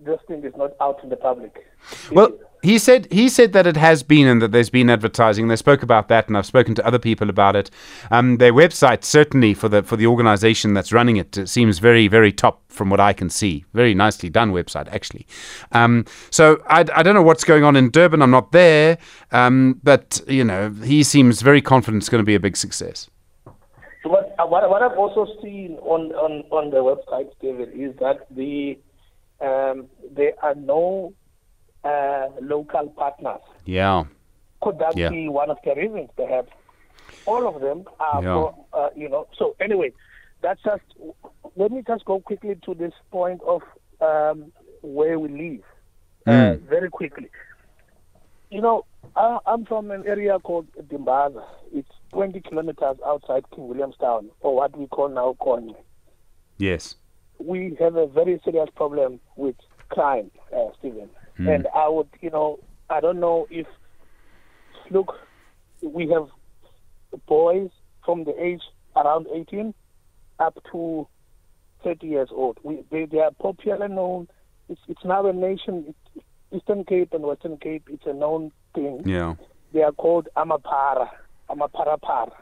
this 0.00 0.18
thing 0.28 0.44
is 0.44 0.54
not 0.56 0.70
out 0.80 1.02
in 1.02 1.10
the 1.10 1.16
public? 1.16 1.66
Well, 2.10 2.38
he 2.62 2.78
said 2.78 3.06
he 3.10 3.28
said 3.28 3.52
that 3.52 3.66
it 3.66 3.76
has 3.76 4.02
been 4.02 4.26
and 4.26 4.42
that 4.42 4.52
there's 4.52 4.70
been 4.70 4.90
advertising. 4.90 5.48
They 5.48 5.56
spoke 5.56 5.82
about 5.82 6.08
that, 6.08 6.28
and 6.28 6.36
I've 6.36 6.46
spoken 6.46 6.74
to 6.76 6.86
other 6.86 6.98
people 6.98 7.30
about 7.30 7.56
it. 7.56 7.70
Um, 8.10 8.38
their 8.38 8.52
website 8.52 9.04
certainly 9.04 9.54
for 9.54 9.68
the 9.68 9.82
for 9.82 9.96
the 9.96 10.06
organisation 10.06 10.74
that's 10.74 10.92
running 10.92 11.16
it, 11.16 11.36
it 11.36 11.48
seems 11.48 11.78
very 11.78 12.08
very 12.08 12.32
top 12.32 12.62
from 12.68 12.90
what 12.90 13.00
I 13.00 13.12
can 13.12 13.30
see. 13.30 13.64
Very 13.74 13.94
nicely 13.94 14.28
done 14.28 14.52
website 14.52 14.88
actually. 14.92 15.26
Um, 15.72 16.04
so 16.30 16.62
I, 16.66 16.80
I 16.94 17.02
don't 17.02 17.14
know 17.14 17.22
what's 17.22 17.44
going 17.44 17.64
on 17.64 17.76
in 17.76 17.90
Durban. 17.90 18.22
I'm 18.22 18.30
not 18.30 18.52
there, 18.52 18.98
um, 19.32 19.80
but 19.82 20.20
you 20.26 20.44
know 20.44 20.70
he 20.70 21.02
seems 21.02 21.42
very 21.42 21.62
confident 21.62 22.02
it's 22.02 22.08
going 22.08 22.22
to 22.22 22.26
be 22.26 22.34
a 22.34 22.40
big 22.40 22.56
success. 22.56 23.08
So 24.02 24.10
what, 24.10 24.34
uh, 24.38 24.46
what, 24.46 24.68
what 24.70 24.82
I've 24.82 24.96
also 24.96 25.26
seen 25.42 25.76
on, 25.82 26.12
on, 26.12 26.44
on 26.50 26.70
the 26.70 26.76
website, 26.76 27.30
David, 27.40 27.70
is 27.74 27.96
that 27.98 28.26
the 28.30 28.78
um, 29.40 29.88
there 30.14 30.32
are 30.42 30.54
no 30.54 31.12
uh, 31.88 32.28
local 32.40 32.88
partners. 33.02 33.40
Yeah. 33.64 34.04
Could 34.62 34.78
that 34.78 34.96
Yeah. 34.96 35.10
be 35.10 35.28
one 35.28 35.50
of 35.50 35.58
the 35.64 35.74
reasons, 35.74 36.10
perhaps? 36.16 36.50
All 37.26 37.46
of 37.46 37.60
them 37.60 37.84
are, 38.00 38.22
Yeah. 38.22 38.34
for, 38.34 38.54
uh, 38.72 38.90
you 38.96 39.08
know. 39.08 39.26
So 39.38 39.54
anyway, 39.60 39.92
that's 40.42 40.62
just. 40.62 40.82
Let 41.56 41.70
me 41.72 41.82
just 41.86 42.04
go 42.04 42.20
quickly 42.20 42.54
to 42.66 42.74
this 42.74 42.92
point 43.10 43.40
of 43.42 43.62
um, 44.00 44.52
where 44.82 45.18
we 45.18 45.28
live, 45.28 45.64
uh, 46.26 46.30
Mm. 46.30 46.60
very 46.68 46.88
quickly. 46.90 47.28
You 48.50 48.60
know, 48.60 48.84
I, 49.16 49.38
I'm 49.46 49.64
from 49.64 49.90
an 49.90 50.04
area 50.06 50.38
called 50.38 50.66
Dimbaza. 50.90 51.44
It's 51.72 51.90
20 52.12 52.40
kilometers 52.42 52.96
outside 53.04 53.44
King 53.54 53.68
Williamstown, 53.68 54.30
or 54.40 54.54
what 54.54 54.76
we 54.78 54.86
call 54.86 55.08
now 55.08 55.36
Qonce. 55.40 55.74
Yes. 56.58 56.94
We 57.38 57.76
have 57.80 57.96
a 57.96 58.06
very 58.06 58.40
serious 58.44 58.68
problem 58.74 59.20
with 59.36 59.56
crime, 59.90 60.30
uh, 60.56 60.68
Stephen. 60.78 61.10
And 61.46 61.68
I 61.74 61.88
would, 61.88 62.08
you 62.20 62.30
know, 62.30 62.58
I 62.90 63.00
don't 63.00 63.20
know 63.20 63.46
if, 63.50 63.66
look, 64.90 65.14
we 65.82 66.08
have 66.08 66.28
boys 67.26 67.70
from 68.04 68.24
the 68.24 68.34
age 68.42 68.62
around 68.96 69.26
18 69.32 69.74
up 70.40 70.58
to 70.72 71.06
30 71.84 72.06
years 72.06 72.28
old. 72.32 72.58
We, 72.62 72.84
they, 72.90 73.04
they 73.04 73.18
are 73.18 73.30
popular 73.30 73.88
known. 73.88 74.28
It's, 74.68 74.80
it's 74.88 75.04
now 75.04 75.26
a 75.26 75.32
nation, 75.32 75.94
it's 76.14 76.24
Eastern 76.52 76.84
Cape 76.84 77.12
and 77.12 77.22
Western 77.22 77.56
Cape, 77.58 77.88
it's 77.90 78.06
a 78.06 78.12
known 78.12 78.52
thing. 78.74 79.02
Yeah. 79.04 79.34
They 79.72 79.82
are 79.82 79.92
called 79.92 80.28
Amapara, 80.36 81.08
Amaparapara. 81.50 82.32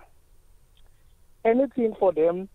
Anything 1.45 1.95
for 1.99 2.13
them 2.13 2.49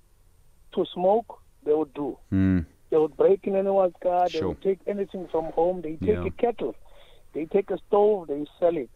to 0.75 0.85
smoke, 0.93 1.39
they 1.65 1.73
would 1.73 1.93
do. 1.93 2.17
Mm. 2.31 2.65
They 2.91 2.97
would 2.97 3.15
break 3.17 3.47
in 3.47 3.55
anyone's 3.55 3.95
car. 4.03 4.27
They 4.29 4.39
Sure. 4.39 4.49
would 4.49 4.61
take 4.61 4.79
anything 4.85 5.27
from 5.29 5.45
home. 5.53 5.81
They 5.81 5.95
take 5.95 6.17
Yeah. 6.17 6.25
a 6.25 6.29
kettle. 6.31 6.75
They 7.33 7.45
take 7.45 7.71
a 7.71 7.77
stove. 7.87 8.27
They 8.27 8.45
sell 8.59 8.75
it. 8.77 8.89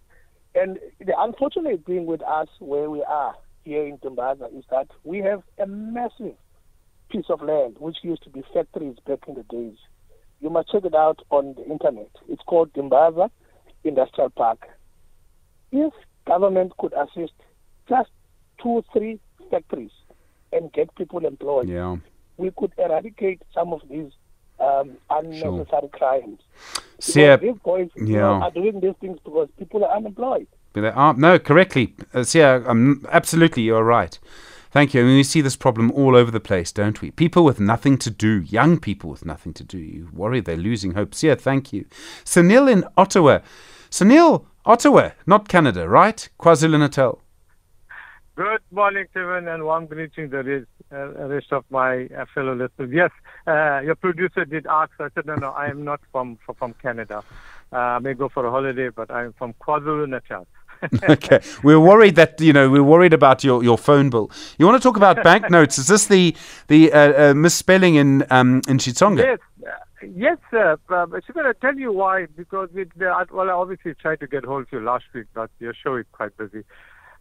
And 0.53 0.79
the 0.99 1.19
unfortunate 1.19 1.85
thing 1.85 2.05
with 2.05 2.21
us, 2.21 2.49
where 2.59 2.89
we 2.89 3.01
are 3.03 3.35
here 3.63 3.85
in 3.85 3.97
Dimbaza, 3.99 4.53
is 4.53 4.65
that 4.69 4.87
we 5.03 5.19
have 5.19 5.43
a 5.57 5.65
massive 5.65 6.35
piece 7.09 7.29
of 7.29 7.41
land 7.41 7.77
which 7.79 8.03
used 8.03 8.23
to 8.23 8.29
be 8.29 8.41
factories 8.53 8.97
back 9.07 9.19
in 9.27 9.35
the 9.35 9.43
days. 9.43 9.77
You 10.41 10.49
must 10.49 10.69
check 10.71 10.83
it 10.85 10.93
out 10.93 11.21
on 11.29 11.53
the 11.55 11.65
internet. 11.65 12.11
It's 12.27 12.43
called 12.43 12.73
Dimbaza 12.73 13.29
Industrial 13.85 14.29
Park. 14.29 14.67
If 15.71 15.93
government 16.27 16.73
could 16.77 16.93
assist 16.93 17.33
just 17.87 18.09
two, 18.61 18.83
three 18.91 19.19
factories 19.49 19.91
and 20.51 20.71
get 20.73 20.93
people 20.95 21.25
employed, 21.25 21.69
Yeah. 21.69 21.97
We 22.37 22.51
could 22.51 22.71
eradicate 22.77 23.41
some 23.53 23.73
of 23.73 23.81
these 23.89 24.11
um, 24.59 24.97
unnecessary 25.09 25.89
crimes. 25.91 26.39
Sia, 26.99 27.37
Because 27.37 27.53
these 27.53 27.61
boys 27.63 27.89
yeah. 27.95 28.23
are 28.23 28.51
doing 28.51 28.79
these 28.79 28.95
things 29.01 29.19
because 29.23 29.49
people 29.57 29.83
are 29.83 29.95
unemployed. 29.95 30.47
But 30.73 30.81
they 30.81 30.89
are, 30.89 31.13
no, 31.13 31.39
correctly. 31.39 31.95
Uh, 32.13 32.25
yeah, 32.33 32.61
um, 32.65 33.05
absolutely, 33.11 33.63
you're 33.63 33.83
right. 33.83 34.17
Thank 34.71 34.93
you. 34.93 35.01
I 35.01 35.03
mean, 35.05 35.15
we 35.15 35.23
see 35.23 35.39
this 35.39 35.55
problem 35.55 35.89
all 35.91 36.17
over 36.17 36.31
the 36.31 36.41
place, 36.41 36.73
don't 36.73 37.01
we? 37.01 37.11
People 37.11 37.45
with 37.45 37.61
nothing 37.61 37.97
to 37.99 38.09
do, 38.09 38.41
young 38.41 38.77
people 38.77 39.09
with 39.09 39.25
nothing 39.25 39.53
to 39.53 39.63
do. 39.63 39.77
You 39.77 40.09
worry 40.11 40.41
they're 40.41 40.57
losing 40.57 40.95
hope. 40.95 41.15
Sia, 41.15 41.37
thank 41.37 41.71
you. 41.71 41.85
Sunil 42.25 42.69
in 42.69 42.83
Ottawa. 42.97 43.39
Sunil, 43.89 44.45
Ottawa, 44.65 45.11
not 45.25 45.47
Canada, 45.47 45.87
right? 45.87 46.27
KwaZulu 46.39 46.77
Natal. 46.79 47.21
Good 48.35 48.59
morning, 48.69 49.05
Stephen, 49.11 49.47
and 49.47 49.63
warm 49.63 49.85
greeting 49.85 50.29
to 50.29 50.43
the 50.43 50.43
rest, 50.43 50.67
uh, 50.91 51.27
rest 51.27 51.53
of 51.53 51.63
my 51.69 52.07
uh, 52.07 52.25
fellow 52.33 52.53
listeners. 52.53 52.89
Yes, 52.91 53.11
uh, 53.47 53.79
your 53.79 53.95
producer 53.95 54.43
did 54.43 54.67
ask. 54.67 54.91
I 54.99 55.07
said, 55.15 55.25
no, 55.25 55.35
no, 55.35 55.51
I 55.51 55.67
am 55.67 55.85
not 55.85 56.01
from 56.11 56.37
from, 56.45 56.55
from 56.55 56.73
Canada. 56.73 57.23
Uh, 57.71 57.77
I 57.77 57.99
may 57.99 58.13
go 58.13 58.27
for 58.27 58.45
a 58.45 58.51
holiday, 58.51 58.89
but 58.89 59.09
I'm 59.09 59.31
from 59.33 59.53
KwaZulu 59.53 60.09
Natal. 60.09 60.47
okay. 61.09 61.39
We're 61.63 61.79
worried 61.79 62.15
that, 62.15 62.41
you 62.41 62.51
know, 62.51 62.69
we're 62.69 62.83
worried 62.83 63.13
about 63.13 63.45
your, 63.45 63.63
your 63.63 63.77
phone 63.77 64.09
bill. 64.09 64.29
You 64.59 64.65
want 64.65 64.81
to 64.81 64.85
talk 64.85 64.97
about 64.97 65.23
banknotes? 65.23 65.77
Is 65.81 65.87
this 65.87 66.07
the 66.07 66.35
the 66.67 66.91
uh, 66.91 67.31
uh, 67.31 67.33
misspelling 67.33 67.95
in 67.95 68.25
um, 68.31 68.61
in 68.67 68.79
Xitsonga? 68.79 69.23
Yes, 69.23 69.39
uh, 69.65 70.07
yes, 70.13 70.37
sir. 70.51 70.73
Uh, 70.89 71.05
but 71.05 71.23
I'm 71.25 71.33
going 71.33 71.45
to 71.45 71.53
tell 71.53 71.75
you 71.75 71.93
why. 71.93 72.25
Because 72.35 72.67
it, 72.75 72.89
uh, 73.01 73.23
well, 73.31 73.49
I 73.49 73.53
obviously 73.53 73.93
tried 73.93 74.19
to 74.19 74.27
get 74.27 74.43
hold 74.43 74.63
of 74.63 74.67
you 74.73 74.81
last 74.81 75.05
week, 75.13 75.27
but 75.33 75.49
your 75.59 75.73
show 75.73 75.95
is 75.95 76.05
quite 76.11 76.35
busy. 76.37 76.65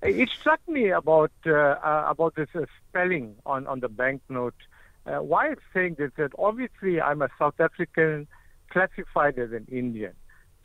It 0.02 0.28
struck 0.28 0.60
me 0.68 0.90
about 0.90 1.32
uh, 1.46 1.52
uh, 1.52 2.06
about 2.08 2.34
this 2.34 2.48
uh, 2.54 2.66
spelling 2.88 3.36
on 3.46 3.66
on 3.66 3.80
the 3.80 3.88
banknote. 3.88 4.54
Uh, 5.06 5.16
why 5.16 5.48
it's 5.52 5.62
saying 5.72 5.96
this? 5.98 6.10
That 6.16 6.32
obviously 6.38 7.00
I'm 7.00 7.22
a 7.22 7.28
South 7.38 7.58
African, 7.60 8.26
classified 8.70 9.38
as 9.38 9.52
an 9.52 9.66
Indian. 9.70 10.12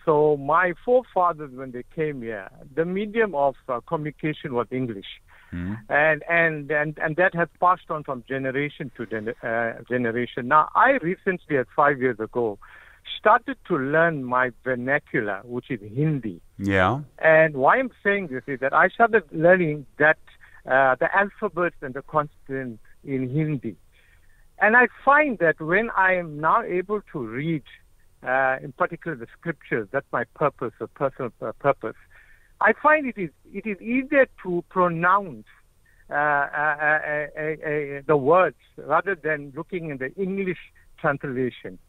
So 0.06 0.38
my 0.38 0.74
forefathers, 0.86 1.52
when 1.54 1.72
they 1.72 1.84
came 1.94 2.22
here, 2.22 2.50
the 2.74 2.86
medium 2.86 3.36
of 3.36 3.56
uh, 3.68 3.82
communication 3.82 4.54
was 4.54 4.68
English, 4.72 5.06
and, 5.90 6.24
and 6.30 6.72
and 6.72 6.98
and 6.98 7.16
that 7.18 7.36
has 7.36 7.50
passed 7.60 7.90
on 7.90 8.04
from 8.04 8.24
generation 8.28 8.92
to 8.98 9.06
gen- 9.06 9.36
uh, 9.44 9.74
generation. 9.90 10.48
Now, 10.48 10.70
I 10.74 10.92
recently, 11.02 11.58
as 11.58 11.66
five 11.76 12.00
years 12.00 12.20
ago, 12.20 12.58
started 13.18 13.58
to 13.68 13.78
learn 13.78 14.24
my 14.24 14.52
vernacular, 14.64 15.42
which 15.44 15.70
is 15.70 15.80
Hindi. 15.82 16.42
Yeah. 16.58 17.02
And 17.20 17.56
why 17.56 17.78
I'm 17.78 17.92
saying 18.04 18.28
this 18.28 18.44
is 18.48 18.60
that 18.60 18.74
I 18.74 18.90
started 18.90 19.24
learning 19.32 19.86
that 19.98 20.18
uh, 20.66 20.96
the 21.00 21.10
alphabets 21.16 21.78
and 21.82 21.94
the 21.94 22.02
consonants 22.02 22.84
in 23.04 23.30
Hindi. 23.30 23.76
And 24.62 24.76
I 24.76 24.88
find 25.06 25.38
that 25.40 25.60
when 25.62 25.90
I 25.92 26.16
am 26.16 26.40
now 26.40 26.64
able 26.64 27.02
to 27.14 27.20
read, 27.20 27.64
uh, 28.24 28.58
in 28.62 28.74
particular 28.74 29.16
the 29.16 29.28
scriptures, 29.38 29.88
that's 29.92 30.08
my 30.12 30.26
purpose, 30.36 30.74
a 30.82 30.88
personal 30.88 31.32
uh, 31.42 31.54
purpose. 31.60 31.96
I 32.62 32.74
find 32.74 33.08
it 33.08 33.18
is 33.18 33.30
it 33.54 33.66
is 33.66 33.80
easier 33.82 34.28
to 34.44 34.64
pronounce 34.70 35.46
uh, 36.10 36.14
uh, 36.14 36.18
uh, 36.18 38.02
the 38.06 38.18
words 38.18 38.58
rather 38.78 39.16
than 39.16 39.54
looking 39.56 39.92
in 39.92 39.98
the 39.98 40.14
English 40.16 40.58
translation. 41.00 41.80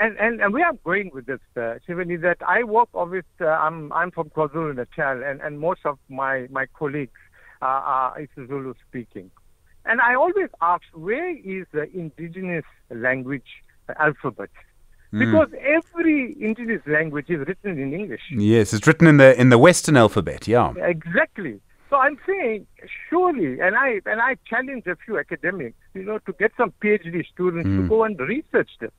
And, 0.00 0.16
and, 0.18 0.40
and 0.40 0.52
where 0.54 0.66
I'm 0.66 0.78
going 0.84 1.10
with 1.12 1.26
this, 1.26 1.40
uh, 1.56 1.74
Shivan, 1.86 2.14
is 2.14 2.22
that 2.22 2.38
I 2.46 2.62
work, 2.62 2.88
obviously, 2.94 3.28
uh, 3.40 3.46
I'm, 3.46 3.92
I'm 3.92 4.10
from 4.12 4.30
KwaZulu 4.30 4.76
Natal, 4.76 5.22
and, 5.24 5.40
and 5.40 5.58
most 5.58 5.80
of 5.84 5.98
my, 6.08 6.46
my 6.50 6.66
colleagues 6.66 7.18
uh, 7.60 7.64
are 7.66 8.26
Zulu 8.36 8.74
speaking. 8.88 9.30
And 9.84 10.00
I 10.00 10.14
always 10.14 10.50
ask, 10.60 10.84
where 10.92 11.30
is 11.36 11.66
the 11.72 11.90
indigenous 11.92 12.64
language 12.90 13.46
alphabet? 13.98 14.50
Because 15.10 15.48
every 15.62 16.36
indigenous 16.38 16.82
language 16.86 17.30
is 17.30 17.38
written 17.46 17.78
in 17.78 17.94
English. 17.94 18.20
Yes, 18.30 18.74
it's 18.74 18.86
written 18.86 19.06
in 19.06 19.16
the 19.16 19.40
in 19.40 19.48
the 19.48 19.56
Western 19.56 19.96
alphabet. 19.96 20.46
Yeah. 20.46 20.74
Exactly. 20.76 21.60
So 21.88 21.96
I'm 21.96 22.18
saying, 22.26 22.66
surely, 23.08 23.58
and 23.58 23.74
I 23.74 24.02
and 24.04 24.20
I 24.20 24.36
challenge 24.46 24.86
a 24.86 24.96
few 24.96 25.18
academics, 25.18 25.78
you 25.94 26.04
know, 26.04 26.18
to 26.18 26.32
get 26.34 26.52
some 26.58 26.74
PhD 26.82 27.24
students 27.26 27.66
Hmm. 27.66 27.84
to 27.84 27.88
go 27.88 28.04
and 28.04 28.20
research 28.20 28.68
this, 28.80 28.90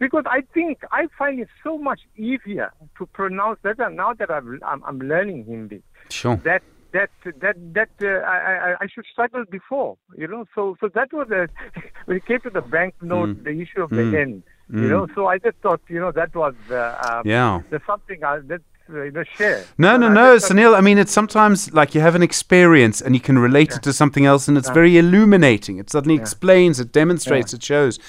because 0.00 0.24
I 0.26 0.40
think 0.54 0.78
I 0.90 1.06
find 1.16 1.38
it 1.38 1.48
so 1.62 1.78
much 1.78 2.00
easier 2.16 2.72
to 2.98 3.06
pronounce 3.06 3.58
that 3.62 3.78
now 3.92 4.12
that 4.14 4.30
I've, 4.30 4.46
I'm, 4.66 4.82
I'm 4.84 4.98
learning 4.98 5.44
Hindi. 5.44 5.82
Sure. 6.08 6.36
That 6.48 6.62
that 6.92 7.10
that 7.40 7.56
that 7.74 7.90
uh, 8.02 8.26
I, 8.26 8.70
I 8.72 8.74
I 8.80 8.86
should 8.92 9.06
struggle 9.12 9.44
before, 9.58 9.96
you 10.16 10.26
know. 10.26 10.44
So 10.56 10.76
so 10.80 10.88
that 10.96 11.12
was 11.12 11.28
a 11.30 11.48
when 12.06 12.16
it 12.16 12.26
came 12.26 12.40
to 12.40 12.50
the 12.50 12.62
bank 12.62 12.94
banknote, 13.00 13.44
the 13.44 13.50
issue 13.64 13.82
of 13.82 13.90
Mm. 13.90 14.10
the 14.10 14.18
end, 14.20 14.42
you 14.82 14.88
know. 14.88 15.06
So 15.14 15.26
I 15.28 15.38
just 15.38 15.58
thought, 15.62 15.80
you 15.88 16.00
know, 16.00 16.10
that 16.20 16.34
was 16.34 16.54
uh, 16.70 16.98
um, 17.08 17.22
Yeah. 17.24 17.60
there's 17.70 17.86
something 17.86 18.24
I 18.24 18.38
that 18.52 18.62
uh, 18.92 19.02
you 19.02 19.12
know 19.12 19.22
share. 19.36 19.62
No, 19.78 19.96
no, 19.96 20.08
no, 20.08 20.26
thought- 20.38 20.50
Sunil. 20.50 20.74
I 20.76 20.80
mean, 20.80 20.98
it's 20.98 21.12
sometimes 21.12 21.72
like 21.72 21.94
you 21.94 22.00
have 22.00 22.16
an 22.16 22.24
experience 22.24 23.00
and 23.00 23.14
you 23.14 23.20
can 23.20 23.38
relate 23.38 23.70
it 23.76 23.82
to 23.84 23.92
something 23.92 24.24
else, 24.26 24.48
and 24.48 24.58
it's 24.58 24.70
very 24.70 24.98
illuminating. 24.98 25.78
It 25.78 25.90
suddenly 25.90 26.16
explains, 26.16 26.80
it 26.80 26.90
demonstrates, 26.92 27.52
it 27.54 27.62
shows. 27.62 28.00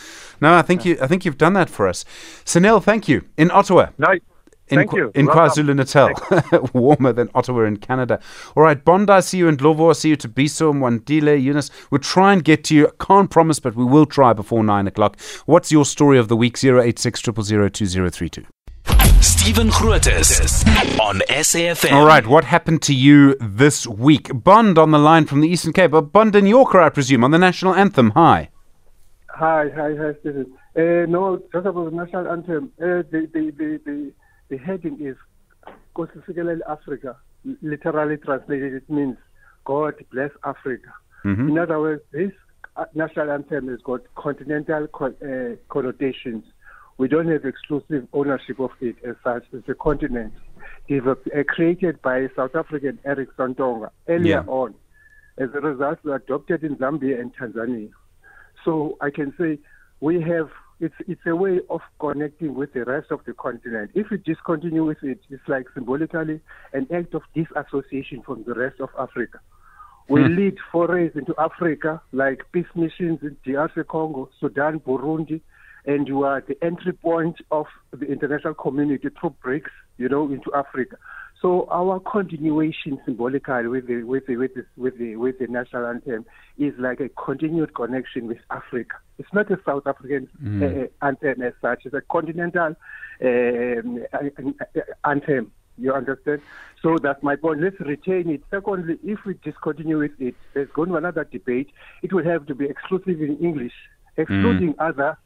No, 0.41 0.53
I 0.55 0.61
think 0.63 0.83
you, 0.85 0.97
I 1.01 1.07
think 1.07 1.23
you've 1.25 1.37
done 1.37 1.53
that 1.53 1.69
for 1.69 1.87
us, 1.87 2.03
Sunil. 2.45 2.83
Thank 2.83 3.07
you. 3.07 3.23
In 3.37 3.51
Ottawa, 3.51 3.89
No, 3.99 4.07
in, 4.11 4.19
thank 4.77 4.89
Kwa- 4.89 4.99
you. 4.99 5.11
in 5.13 5.27
Welcome. 5.27 5.65
KwaZulu 5.67 5.75
Natal, 5.75 6.69
warmer 6.73 7.13
than 7.13 7.29
Ottawa 7.35 7.63
in 7.65 7.77
Canada. 7.77 8.19
All 8.55 8.63
right, 8.63 8.83
Bondi, 8.83 9.11
I 9.11 9.19
see 9.19 9.37
you 9.37 9.47
in 9.47 9.57
Dlovo, 9.57 9.89
I 9.89 9.93
see 9.93 10.09
you 10.09 10.15
to 10.15 10.27
Biso, 10.29 10.73
Mwandile, 10.73 11.41
Eunice. 11.41 11.69
We'll 11.91 11.99
try 11.99 12.33
and 12.33 12.43
get 12.43 12.63
to 12.65 12.75
you. 12.75 12.91
Can't 12.99 13.29
promise, 13.29 13.59
but 13.59 13.75
we 13.75 13.85
will 13.85 14.05
try 14.07 14.33
before 14.33 14.63
nine 14.63 14.87
o'clock. 14.87 15.19
What's 15.45 15.71
your 15.71 15.85
story 15.85 16.17
of 16.17 16.27
the 16.27 16.35
week? 16.35 16.57
086 16.63 17.21
2032. 17.21 18.45
Stephen 19.21 19.69
Grootes 19.69 20.63
on 20.99 21.19
SAFM. 21.29 21.91
All 21.91 22.05
right, 22.05 22.25
what 22.25 22.45
happened 22.45 22.81
to 22.83 22.93
you 22.95 23.35
this 23.39 23.85
week? 23.87 24.29
Bond 24.33 24.77
on 24.79 24.91
the 24.91 24.97
line 24.99 25.25
from 25.25 25.41
the 25.41 25.47
Eastern 25.47 25.73
Cape. 25.73 25.91
Bond 26.11 26.35
in 26.35 26.45
Yorker, 26.47 26.79
I 26.81 26.89
presume, 26.89 27.23
on 27.23 27.31
the 27.31 27.37
national 27.37 27.75
anthem. 27.75 28.11
Hi. 28.11 28.49
Hi, 29.41 29.69
hi, 29.75 29.95
hi, 29.97 30.11
Stephen. 30.19 30.53
Uh, 30.77 31.09
no, 31.09 31.41
just 31.51 31.65
about 31.65 31.89
the 31.89 31.95
national 31.97 32.27
anthem. 32.27 32.71
Uh, 32.79 33.01
the, 33.11 33.27
the, 33.33 33.51
the, 33.57 33.81
the, 33.83 34.11
the 34.51 34.57
heading 34.57 34.99
is 35.01 35.15
Nkosi 35.95 36.23
Sikelel' 36.27 36.59
Africa. 36.69 37.17
Literally 37.63 38.17
translated, 38.17 38.75
it 38.75 38.87
means 38.87 39.17
God 39.65 39.95
bless 40.11 40.29
Africa. 40.45 40.89
In 41.49 41.57
other 41.57 41.79
words, 41.79 42.03
this 42.11 42.31
uh, 42.75 42.85
national 42.93 43.31
anthem 43.31 43.67
has 43.69 43.79
got 43.83 44.01
continental 44.13 44.85
co- 44.85 45.15
uh, 45.25 45.55
connotations. 45.73 46.43
We 46.99 47.07
don't 47.07 47.27
have 47.27 47.43
exclusive 47.43 48.07
ownership 48.13 48.59
of 48.59 48.69
it 48.79 48.97
as 49.03 49.15
such. 49.23 49.45
It's 49.53 49.67
a 49.67 49.73
continent 49.73 50.33
developed, 50.87 51.27
uh, 51.35 51.43
created 51.47 51.99
by 52.03 52.27
South 52.35 52.53
African 52.55 52.99
Enoch 53.07 53.35
Sontonga 53.35 53.89
earlier 54.07 54.43
Yeah. 54.45 54.53
on. 54.53 54.75
As 55.39 55.49
a 55.55 55.61
result, 55.61 55.97
we 56.03 56.11
adopted 56.11 56.63
in 56.63 56.75
Zambia 56.75 57.19
and 57.19 57.33
Tanzania. 57.35 57.89
So 58.65 58.97
I 59.01 59.09
can 59.09 59.33
say 59.37 59.59
we 59.99 60.21
have 60.21 60.49
it's 60.79 60.95
it's 61.07 61.21
a 61.27 61.35
way 61.35 61.59
of 61.69 61.81
connecting 61.99 62.55
with 62.55 62.73
the 62.73 62.83
rest 62.83 63.11
of 63.11 63.19
the 63.25 63.33
continent. 63.33 63.91
If 63.93 64.09
we 64.09 64.17
discontinue 64.17 64.83
with 64.83 65.03
it, 65.03 65.19
it's 65.29 65.47
like 65.47 65.67
symbolically 65.73 66.41
an 66.73 66.87
act 66.93 67.13
of 67.13 67.21
disassociation 67.35 68.23
from 68.23 68.43
the 68.43 68.55
rest 68.55 68.79
of 68.79 68.89
Africa. 68.99 69.39
We 70.09 70.21
hmm. 70.21 70.35
lead 70.35 70.57
forays 70.71 71.11
into 71.15 71.35
Africa 71.37 72.01
like 72.11 72.43
peace 72.51 72.65
missions 72.75 73.19
in 73.21 73.37
DRC 73.45 73.87
Congo, 73.87 74.29
Sudan, 74.39 74.79
Burundi, 74.79 75.41
and 75.85 76.07
you 76.07 76.23
are 76.23 76.41
the 76.41 76.57
entry 76.63 76.93
point 76.93 77.37
of 77.51 77.67
the 77.91 78.05
international 78.05 78.55
community 78.55 79.09
through 79.19 79.35
BRICS, 79.43 79.71
you 79.97 80.09
know, 80.09 80.25
into 80.31 80.51
Africa. 80.53 80.97
So 81.41 81.67
our 81.71 81.99
continuation 81.99 82.99
symbolically 83.03 83.67
with 83.67 83.87
the 83.87 84.03
with 84.03 84.27
the 84.27 84.37
with 84.37 84.53
the 84.53 84.63
with 84.77 84.97
the, 84.99 85.15
with 85.15 85.39
the 85.39 85.47
national 85.47 85.87
anthem 85.87 86.23
is 86.59 86.73
like 86.77 86.99
a 86.99 87.09
continued 87.09 87.73
connection 87.73 88.27
with 88.27 88.37
Africa. 88.51 88.97
It's 89.17 89.33
not 89.33 89.49
a 89.49 89.59
South 89.65 89.87
African 89.87 90.29
uh, 90.61 91.05
anthem 91.05 91.41
as 91.41 91.53
such. 91.59 91.85
It's 91.85 91.95
a 91.95 92.01
continental 92.01 92.75
um, 93.23 94.05
anthem. 95.03 95.51
You 95.79 95.93
understand? 95.93 96.41
So 96.83 96.99
that's 97.01 97.23
my 97.23 97.35
point. 97.37 97.61
Let's 97.61 97.79
retain 97.79 98.29
it. 98.29 98.43
Secondly, 98.51 98.99
if 99.03 99.25
we 99.25 99.33
discontinue 99.43 99.97
with 99.97 100.19
it, 100.19 100.35
there's 100.53 100.69
going 100.75 100.89
to 100.89 100.93
be 100.93 100.97
another 100.99 101.23
debate. 101.23 101.71
It 102.03 102.13
will 102.13 102.25
have 102.25 102.45
to 102.47 102.55
be 102.55 102.65
exclusive 102.65 103.19
in 103.19 103.37
English, 103.39 103.73
excluding 104.15 104.75
other 104.77 105.17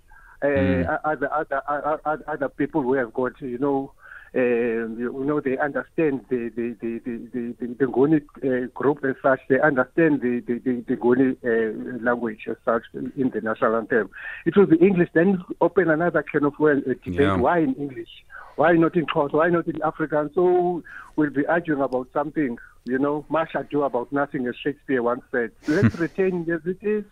uh, 0.42 0.98
other, 1.04 1.34
other 1.34 1.62
other 1.68 2.24
other 2.28 2.50
people 2.50 2.84
who 2.84 2.94
have 2.94 3.14
got 3.14 3.42
you 3.42 3.58
know. 3.58 3.92
Um, 4.36 4.98
you 5.00 5.24
know 5.24 5.40
they 5.40 5.58
understand 5.58 6.26
the 6.30 6.50
the 6.54 6.76
the 6.82 7.00
the 7.06 7.54
the, 7.62 7.68
the, 7.74 7.86
Nguni 7.86 8.20
uh, 8.44 8.68
group 8.74 9.06
as 9.06 9.16
such. 9.24 9.40
They 9.48 9.62
understand 9.62 10.20
the 10.20 10.42
the 10.46 10.60
the, 10.60 10.84
the 10.88 10.98
Nguni 10.98 11.38
uh, 11.42 12.04
language 12.04 12.46
as 12.50 12.58
such 12.66 12.84
in 12.94 13.30
the 13.34 13.40
national 13.40 13.78
anthem. 13.78 14.10
It 14.46 14.58
will 14.58 14.66
be 14.66 14.76
English. 14.78 15.08
Then 15.14 15.42
open 15.62 15.90
another 15.90 16.22
can 16.22 16.44
of 16.44 16.54
well 16.60 16.80
uh, 16.80 16.96
debate. 17.06 17.22
Yeah. 17.22 17.38
Why 17.38 17.60
in 17.60 17.76
English? 17.76 18.10
Why 18.58 18.74
not 18.74 18.96
in 18.96 19.06
Xhosa? 19.06 19.34
Why 19.34 19.50
not 19.50 19.68
in 19.68 19.76
Afrikaans? 19.76 20.36
So 20.36 20.84
we'll 21.16 21.30
be 21.30 21.46
arguing 21.46 21.82
about 21.82 22.10
something. 22.12 22.58
You 22.84 23.00
know, 23.00 23.26
much 23.30 23.56
ado 23.56 23.84
about 23.84 24.12
nothing, 24.12 24.48
as 24.48 24.56
Shakespeare 24.62 25.02
once 25.02 25.24
said. 25.32 25.52
Let's 25.66 25.96
retain 26.00 26.46
as 26.52 26.62
it 26.66 26.80
is 26.82 27.06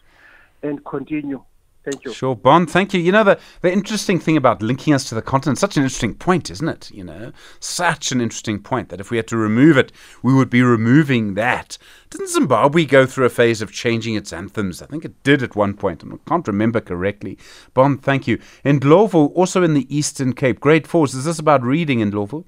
and 0.61 0.83
continue. 0.85 1.41
Thank 1.83 2.05
you. 2.05 2.13
Sure, 2.13 2.33
Bond, 2.33 2.69
thank 2.69 2.93
you. 2.93 3.01
You 3.01 3.11
know, 3.11 3.25
the, 3.25 3.37
the 3.59 3.71
interesting 3.71 4.17
thing 4.17 4.37
about 4.37 4.61
linking 4.61 4.93
us 4.93 5.03
to 5.09 5.15
the 5.15 5.21
continent, 5.21 5.59
such 5.59 5.75
an 5.75 5.83
interesting 5.83 6.15
point, 6.15 6.49
isn't 6.49 6.67
it? 6.69 6.89
You 6.91 7.03
know, 7.03 7.33
such 7.59 8.13
an 8.13 8.21
interesting 8.21 8.59
point 8.59 8.87
that 8.87 9.01
if 9.01 9.11
we 9.11 9.17
had 9.17 9.27
to 9.27 9.37
remove 9.37 9.77
it, 9.77 9.91
we 10.21 10.33
would 10.33 10.49
be 10.49 10.61
removing 10.61 11.33
that. 11.33 11.77
Didn't 12.09 12.29
Zimbabwe 12.29 12.85
go 12.85 13.05
through 13.05 13.25
a 13.25 13.29
phase 13.29 13.61
of 13.61 13.73
changing 13.73 14.15
its 14.15 14.31
anthems? 14.31 14.81
I 14.81 14.85
think 14.85 15.03
it 15.03 15.21
did 15.23 15.43
at 15.43 15.57
one 15.57 15.73
point, 15.73 16.03
and 16.03 16.13
I 16.13 16.17
can't 16.25 16.47
remember 16.47 16.79
correctly. 16.79 17.37
Bond, 17.73 18.01
thank 18.01 18.27
you. 18.27 18.39
In 18.63 18.79
Ndlovu, 18.79 19.31
also 19.35 19.61
in 19.61 19.73
the 19.73 19.93
Eastern 19.93 20.31
Cape, 20.31 20.61
Great 20.61 20.87
fours, 20.87 21.13
is 21.13 21.25
this 21.25 21.39
about 21.39 21.63
reading 21.63 21.99
in 21.99 22.11
Ndlovu? 22.11 22.45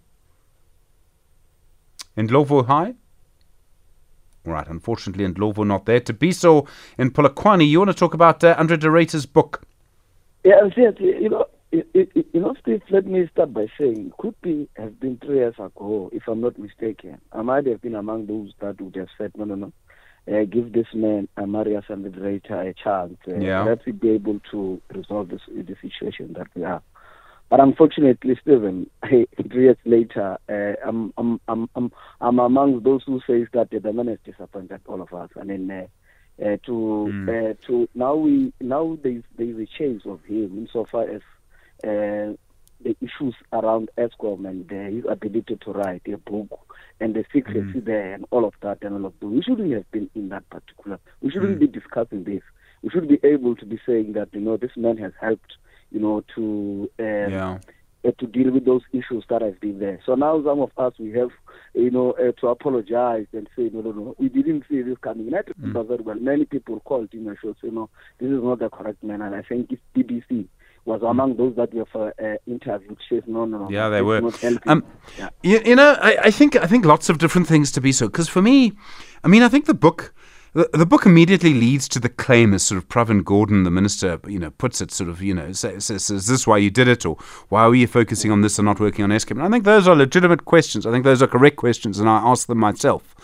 In 2.15 2.29
Ndlovu 2.29 2.67
High? 2.67 2.93
All 4.45 4.53
right, 4.53 4.67
unfortunately, 4.67 5.23
in 5.25 5.33
Ndlovu 5.33 5.65
not 5.65 5.85
there. 5.85 5.99
Thabiso 5.99 6.67
in 6.97 7.11
Polokwane, 7.11 7.67
you 7.67 7.79
want 7.79 7.89
to 7.89 7.95
talk 7.97 8.13
about 8.13 8.43
uh, 8.43 8.55
Andre 8.57 8.77
de 8.77 8.87
Ruyter's 8.89 9.25
book? 9.25 9.63
Yeah, 10.43 10.69
yes, 10.77 10.93
you 10.99 11.29
know, 11.29 11.45
it, 11.71 11.87
it, 11.93 12.09
it- 12.13 12.27
you 12.33 12.41
know, 12.41 12.53
Steve. 12.61 12.81
Let 12.91 13.05
me 13.07 13.27
start 13.31 13.53
by 13.53 13.67
saying, 13.77 14.07
it 14.07 14.17
could 14.17 14.39
be 14.41 14.69
has 14.75 14.91
been 14.93 15.17
three 15.17 15.37
years 15.37 15.55
ago, 15.57 16.09
if 16.13 16.27
I'm 16.27 16.41
not 16.41 16.59
mistaken. 16.59 17.19
I 17.31 17.41
might 17.41 17.65
have 17.65 17.81
been 17.81 17.95
among 17.95 18.27
those 18.27 18.51
that 18.59 18.79
would 18.79 18.95
have 18.95 19.07
said, 19.17 19.31
no, 19.35 19.45
no, 19.45 19.55
no, 19.55 19.73
uh, 20.31 20.43
give 20.45 20.73
this 20.73 20.87
man, 20.93 21.27
uh, 21.37 21.45
Marius 21.47 21.85
and 21.89 22.05
the 22.05 22.27
a 22.27 22.73
chance. 22.73 23.17
Uh, 23.27 23.35
Yeah. 23.39 23.63
Let's 23.63 23.83
be 23.85 24.09
able 24.11 24.39
to 24.51 24.81
resolve 24.93 25.29
this 25.29 25.41
the 25.47 25.75
situation 25.81 26.33
that 26.33 26.47
we 26.55 26.61
have. 26.61 26.83
But 27.49 27.59
unfortunately, 27.59 28.37
Stephen, 28.41 28.89
three 29.07 29.27
years 29.53 29.77
later, 29.85 30.37
uh, 30.49 30.87
I'm, 30.87 31.13
I'm, 31.17 31.39
I'm, 31.47 31.69
I'm, 31.75 31.91
I'm 32.19 32.39
among 32.39 32.81
those 32.81 33.03
who 33.05 33.21
says 33.27 33.47
that 33.53 33.69
the 33.69 33.93
man 33.93 34.07
has 34.07 34.17
disappointed 34.25 34.81
all 34.87 35.01
of 35.01 35.13
us. 35.13 35.29
I 35.39 35.43
mean, 35.43 35.69
uh, 35.69 35.87
uh, 36.43 36.57
to 36.65 37.07
uh, 37.29 37.65
to 37.65 37.87
now 37.95 38.15
we 38.15 38.51
now 38.59 38.97
there's 39.01 39.23
there's 39.37 39.57
a 39.57 39.65
change 39.77 40.05
of 40.05 40.21
him 40.25 40.67
insofar 40.67 41.03
as 41.03 41.21
uh, 41.83 42.35
the 42.83 42.95
issues 42.99 43.35
around 43.53 43.89
Eskom 43.97 44.45
and 44.45 44.69
uh, 44.69 44.95
his 44.95 45.05
ability 45.09 45.57
to 45.61 45.71
write 45.71 46.01
a 46.11 46.17
book 46.17 46.75
and 46.99 47.13
the 47.13 47.23
secrecy 47.31 47.79
there 47.79 48.13
and 48.13 48.25
all 48.31 48.43
of 48.43 48.53
that 48.61 48.79
and 48.81 48.95
all 48.95 49.05
of 49.05 49.13
that. 49.19 49.27
We 49.27 49.41
shouldn't 49.41 49.71
have 49.71 49.89
been 49.91 50.09
in 50.13 50.29
that 50.29 50.49
particular. 50.49 50.99
We 51.21 51.31
shouldn't 51.31 51.59
be 51.59 51.67
discussing 51.67 52.25
this. 52.25 52.41
We 52.81 52.89
should 52.89 53.07
be 53.07 53.19
able 53.23 53.55
to 53.55 53.65
be 53.65 53.79
saying 53.85 54.13
that 54.13 54.33
you 54.33 54.41
know 54.41 54.57
this 54.57 54.75
man 54.75 54.97
has 54.97 55.13
helped 55.21 55.53
you 55.91 55.99
know 55.99 56.23
to 56.35 56.89
um, 56.99 57.05
Yeah. 57.31 57.57
uh, 58.05 58.11
to 58.19 58.27
deal 58.27 58.51
with 58.51 58.65
those 58.65 58.83
issues 58.93 59.23
that 59.29 59.41
have 59.41 59.59
been 59.59 59.79
there. 59.79 59.99
So 60.05 60.15
now 60.15 60.41
some 60.43 60.59
of 60.61 60.71
us 60.77 60.93
we 60.99 61.11
have, 61.13 61.29
you 61.73 61.89
know, 61.91 62.11
uh, 62.13 62.31
to 62.39 62.47
apologize 62.47 63.27
and 63.33 63.47
say 63.55 63.69
no, 63.73 63.81
no, 63.81 63.91
no, 63.91 64.15
we 64.19 64.29
didn't 64.29 64.65
see 64.69 64.81
this 64.81 64.97
coming. 65.01 65.27
And 65.27 65.35
I 65.35 65.41
remember 65.57 65.83
very 65.83 66.03
well. 66.03 66.15
Many 66.15 66.45
people 66.45 66.79
called 66.81 67.09
in 67.13 67.25
my 67.25 67.35
show, 67.41 67.55
say 67.61 67.69
no, 67.69 67.89
this 68.19 68.29
is 68.29 68.43
not 68.43 68.59
the 68.59 68.69
correct 68.69 69.03
man. 69.03 69.21
And 69.21 69.35
I 69.35 69.41
think 69.41 69.71
it's 69.71 69.81
BBC 69.95 70.47
was 70.85 71.01
among 71.01 71.35
those 71.35 71.55
that 71.55 71.73
we 71.73 71.79
have 71.79 71.95
uh, 71.95 72.11
uh, 72.23 72.35
interviewed. 72.45 72.97
Says 73.09 73.23
no, 73.25 73.45
no, 73.45 73.57
no. 73.57 73.69
Yeah, 73.71 73.89
they 73.89 74.01
were. 74.03 74.21
Um, 74.67 74.83
yeah. 75.17 75.29
You, 75.41 75.59
you 75.65 75.75
know, 75.75 75.97
I, 75.99 76.17
I 76.25 76.31
think 76.31 76.55
I 76.55 76.67
think 76.67 76.85
lots 76.85 77.09
of 77.09 77.17
different 77.17 77.47
things 77.47 77.71
to 77.71 77.81
be 77.81 77.91
so. 77.91 78.07
Because 78.07 78.29
for 78.29 78.41
me, 78.41 78.73
I 79.23 79.27
mean, 79.27 79.41
I 79.41 79.49
think 79.49 79.65
the 79.65 79.73
book, 79.73 80.13
the, 80.55 80.69
the 80.71 80.85
book 80.85 81.05
immediately 81.05 81.53
leads 81.53 81.89
to 81.89 81.99
the 81.99 82.07
claim, 82.07 82.53
as 82.53 82.63
sort 82.63 82.77
of 82.77 82.87
Pravin 82.87 83.23
Gordhan, 83.23 83.65
the 83.65 83.71
minister, 83.71 84.21
you 84.25 84.39
know, 84.39 84.51
puts 84.51 84.79
it 84.79 84.89
sort 84.89 85.09
of, 85.09 85.21
you 85.21 85.33
know, 85.33 85.51
says, 85.51 85.83
says, 85.83 86.09
is 86.09 86.27
this 86.27 86.47
why 86.47 86.57
you 86.57 86.71
did 86.71 86.87
it, 86.87 87.05
or 87.05 87.17
why 87.49 87.67
were 87.67 87.75
you 87.75 87.87
focusing 87.87 88.31
on 88.31 88.39
this 88.39 88.57
and 88.57 88.65
not 88.65 88.79
working 88.79 89.03
on 89.03 89.09
Eskom? 89.09 89.31
And 89.31 89.43
I 89.43 89.49
think 89.49 89.65
those 89.65 89.85
are 89.85 89.95
legitimate 89.95 90.45
questions. 90.45 90.85
I 90.85 90.91
think 90.91 91.03
those 91.03 91.21
are 91.21 91.27
correct 91.27 91.57
questions, 91.57 91.99
and 91.99 92.07
I 92.09 92.19
ask 92.19 92.47
them 92.47 92.59
myself. 92.59 93.15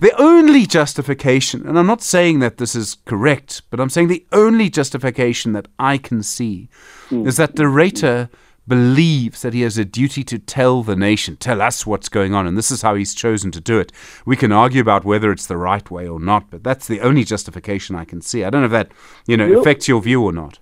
The 0.00 0.18
only 0.18 0.64
justification, 0.64 1.66
and 1.68 1.78
I'm 1.78 1.86
not 1.86 2.00
saying 2.00 2.38
that 2.38 2.56
this 2.56 2.74
is 2.74 2.96
correct, 3.04 3.60
but 3.68 3.78
I'm 3.78 3.90
saying 3.90 4.08
the 4.08 4.24
only 4.32 4.70
justification 4.70 5.52
that 5.52 5.68
I 5.78 5.98
can 5.98 6.22
see 6.22 6.70
hmm. 7.10 7.26
is 7.26 7.36
that 7.36 7.56
De 7.56 7.64
Ruyter 7.64 8.30
believes 8.68 9.42
that 9.42 9.54
he 9.54 9.62
has 9.62 9.78
a 9.78 9.84
duty 9.84 10.22
to 10.24 10.38
tell 10.38 10.82
the 10.82 10.96
nation, 10.96 11.36
tell 11.36 11.60
us 11.62 11.86
what's 11.86 12.08
going 12.08 12.34
on, 12.34 12.46
and 12.46 12.56
this 12.56 12.70
is 12.70 12.82
how 12.82 12.94
he's 12.94 13.14
chosen 13.14 13.50
to 13.52 13.60
do 13.60 13.78
it. 13.78 13.90
We 14.26 14.36
can 14.36 14.52
argue 14.52 14.80
about 14.80 15.04
whether 15.04 15.32
it's 15.32 15.46
the 15.46 15.56
right 15.56 15.90
way 15.90 16.06
or 16.06 16.20
not, 16.20 16.50
but 16.50 16.62
that's 16.62 16.86
the 16.86 17.00
only 17.00 17.24
justification 17.24 17.96
I 17.96 18.04
can 18.04 18.20
see. 18.20 18.44
I 18.44 18.50
don't 18.50 18.60
know 18.60 18.66
if 18.66 18.72
that, 18.72 18.92
you 19.26 19.36
know, 19.36 19.60
affects 19.60 19.88
your 19.88 20.02
view 20.02 20.22
or 20.22 20.32
not. 20.32 20.58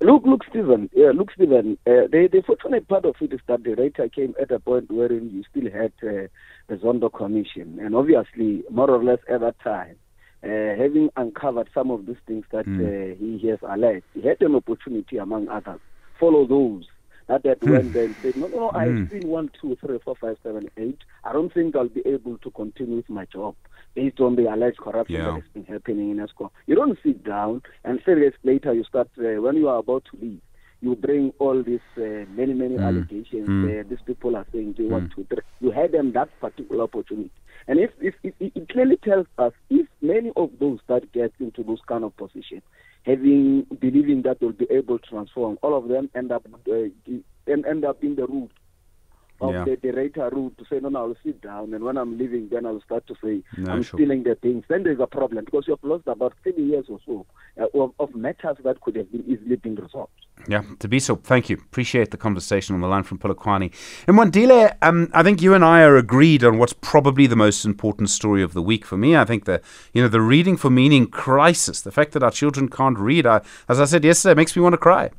Look, 0.00 0.24
look, 0.26 0.44
Stephen. 0.50 0.90
Yeah, 0.92 1.12
look, 1.14 1.32
Stephen. 1.32 1.78
Uh, 1.86 2.04
the, 2.12 2.28
the 2.30 2.42
fortunate 2.46 2.86
part 2.86 3.06
of 3.06 3.16
it 3.20 3.32
is 3.32 3.40
that 3.46 3.64
the 3.64 3.74
writer 3.74 4.08
came 4.10 4.34
at 4.40 4.50
a 4.50 4.58
point 4.60 4.90
wherein 4.90 5.30
you 5.32 5.42
still 5.50 5.70
had 5.72 5.92
uh, 6.02 6.28
the 6.68 6.76
Zondo 6.76 7.10
Commission, 7.10 7.78
and 7.80 7.94
obviously, 7.96 8.62
more 8.70 8.90
or 8.90 9.02
less 9.02 9.20
at 9.30 9.40
that 9.40 9.58
time, 9.60 9.96
uh, 10.44 10.48
having 10.82 11.08
uncovered 11.16 11.70
some 11.72 11.90
of 11.90 12.04
these 12.06 12.16
things 12.26 12.44
that 12.52 12.66
Mm. 12.66 12.80
uh, 12.80 13.14
he 13.40 13.48
has 13.48 13.58
alleged, 13.62 14.04
he 14.12 14.20
had 14.20 14.40
an 14.42 14.54
opportunity, 14.54 15.16
among 15.16 15.48
others, 15.48 15.80
follow 16.20 16.46
those 16.46 16.84
that 17.28 17.44
had 17.44 17.58
Hmm. 17.60 17.70
went 17.70 17.92
there 17.92 18.04
and 18.04 18.16
said, 18.22 18.36
no, 18.36 18.46
no, 18.48 18.58
no, 18.58 18.70
I've 18.74 18.92
Mm. 18.92 19.10
seen 19.10 19.28
one, 19.28 19.50
two, 19.60 19.76
three, 19.76 19.98
four, 20.04 20.16
five, 20.16 20.36
seven, 20.42 20.68
eight. 20.76 20.98
I 21.24 21.32
don't 21.32 21.52
think 21.52 21.74
I'll 21.74 21.88
be 21.88 22.06
able 22.06 22.38
to 22.38 22.50
continue 22.52 22.96
with 22.96 23.10
my 23.10 23.24
job 23.26 23.54
based 23.94 24.20
on 24.20 24.36
the 24.36 24.46
alleged 24.52 24.78
corruption 24.78 25.16
Yeah. 25.16 25.26
that 25.34 25.42
has 25.42 25.52
been 25.54 25.64
happening 25.64 26.10
in 26.10 26.18
Eskom. 26.18 26.50
You 26.66 26.76
don't 26.76 26.98
sit 27.02 27.24
down 27.24 27.62
and 27.84 28.00
three 28.02 28.20
days 28.20 28.34
later 28.44 28.72
you 28.72 28.84
start, 28.84 29.08
uh, 29.18 29.40
when 29.42 29.56
you 29.56 29.68
are 29.68 29.78
about 29.78 30.04
to 30.12 30.16
leave, 30.20 30.40
you 30.82 30.94
bring 30.94 31.32
all 31.38 31.62
these 31.62 31.80
uh, 31.96 32.26
many, 32.28 32.52
many 32.52 32.76
Mm. 32.76 32.84
allegations. 32.86 33.48
Mm. 33.48 33.80
Uh, 33.80 33.82
these 33.88 34.02
people 34.06 34.36
are 34.36 34.46
saying 34.52 34.74
they 34.76 34.84
want 34.84 35.10
to. 35.12 35.26
You 35.60 35.70
had 35.70 35.90
them 35.92 36.12
that 36.12 36.28
particular 36.38 36.84
opportunity. 36.84 37.30
And 37.66 37.80
if, 37.80 37.90
if, 38.00 38.14
if 38.22 38.34
it 38.38 38.52
it 38.54 38.68
clearly 38.68 38.98
tells 38.98 39.26
us 39.38 39.52
if 39.70 39.86
many 40.02 40.30
of 40.36 40.50
those 40.60 40.78
that 40.88 41.10
get 41.12 41.32
into 41.40 41.62
those 41.64 41.80
kind 41.88 42.04
of 42.04 42.14
positions, 42.16 42.62
having 43.06 43.64
believing 43.80 44.22
that 44.22 44.40
they'll 44.40 44.52
be 44.52 44.66
able 44.70 44.98
to 44.98 45.06
transform, 45.08 45.58
all 45.62 45.76
of 45.78 45.88
them 45.88 46.10
end 46.14 46.32
up 46.32 46.44
uh, 46.68 46.72
end, 47.46 47.84
up 47.84 48.02
in 48.02 48.16
the 48.16 48.26
route 48.26 48.50
of 49.40 49.52
Yeah. 49.54 49.64
the 49.64 49.76
director 49.76 50.28
route 50.32 50.56
to 50.58 50.64
say, 50.64 50.80
no, 50.80 50.88
no, 50.88 51.00
I'll 51.00 51.16
sit 51.24 51.40
down, 51.42 51.74
and 51.74 51.84
when 51.84 51.96
I'm 51.98 52.16
leaving, 52.18 52.48
then 52.50 52.66
I'll 52.66 52.80
start 52.82 53.06
to 53.08 53.14
say, 53.22 53.42
No, 53.56 53.72
I'm 53.72 53.82
sure. 53.82 53.98
stealing 53.98 54.22
the 54.22 54.34
things. 54.36 54.64
Then 54.68 54.82
there's 54.84 55.00
a 55.00 55.06
problem 55.06 55.44
because 55.44 55.64
you've 55.68 55.82
lost 55.82 56.06
about 56.06 56.34
30 56.44 56.62
years 56.62 56.86
or 56.88 56.98
so 57.06 57.26
uh, 57.60 57.66
of, 57.80 57.92
of 57.98 58.14
matters 58.14 58.56
that 58.64 58.80
could 58.80 58.96
have 58.96 59.10
been 59.12 59.24
easily 59.26 59.56
been 59.56 59.74
resolved. 59.76 60.12
Yeah, 60.48 60.62
to 60.80 60.88
be 60.88 60.98
so. 61.00 61.16
Thank 61.16 61.48
you. 61.48 61.56
Appreciate 61.56 62.10
the 62.10 62.18
conversation 62.18 62.74
on 62.74 62.82
the 62.82 62.86
line 62.88 63.04
from 63.04 63.18
Polokwane. 63.18 63.72
And 64.06 64.18
Wandile, 64.18 64.76
um, 64.82 65.08
I 65.14 65.22
think 65.22 65.40
you 65.40 65.54
and 65.54 65.64
I 65.64 65.82
are 65.82 65.96
agreed 65.96 66.44
on 66.44 66.58
what's 66.58 66.74
probably 66.74 67.26
the 67.26 67.36
most 67.36 67.64
important 67.64 68.10
story 68.10 68.42
of 68.42 68.52
the 68.52 68.60
week 68.62 68.84
for 68.84 68.98
me. 68.98 69.16
I 69.16 69.24
think 69.24 69.46
the 69.46 69.62
you 69.94 70.02
know 70.02 70.08
the 70.08 70.20
reading 70.20 70.56
for 70.58 70.68
meaning 70.68 71.06
crisis, 71.06 71.80
the 71.80 71.90
fact 71.90 72.12
that 72.12 72.22
our 72.22 72.30
children 72.30 72.68
can't 72.68 72.98
read, 72.98 73.26
I, 73.26 73.40
as 73.68 73.80
I 73.80 73.86
said 73.86 74.04
yesterday, 74.04 74.34
makes 74.34 74.54
me 74.54 74.60
want 74.62 74.74
to 74.74 74.78
cry. 74.78 75.10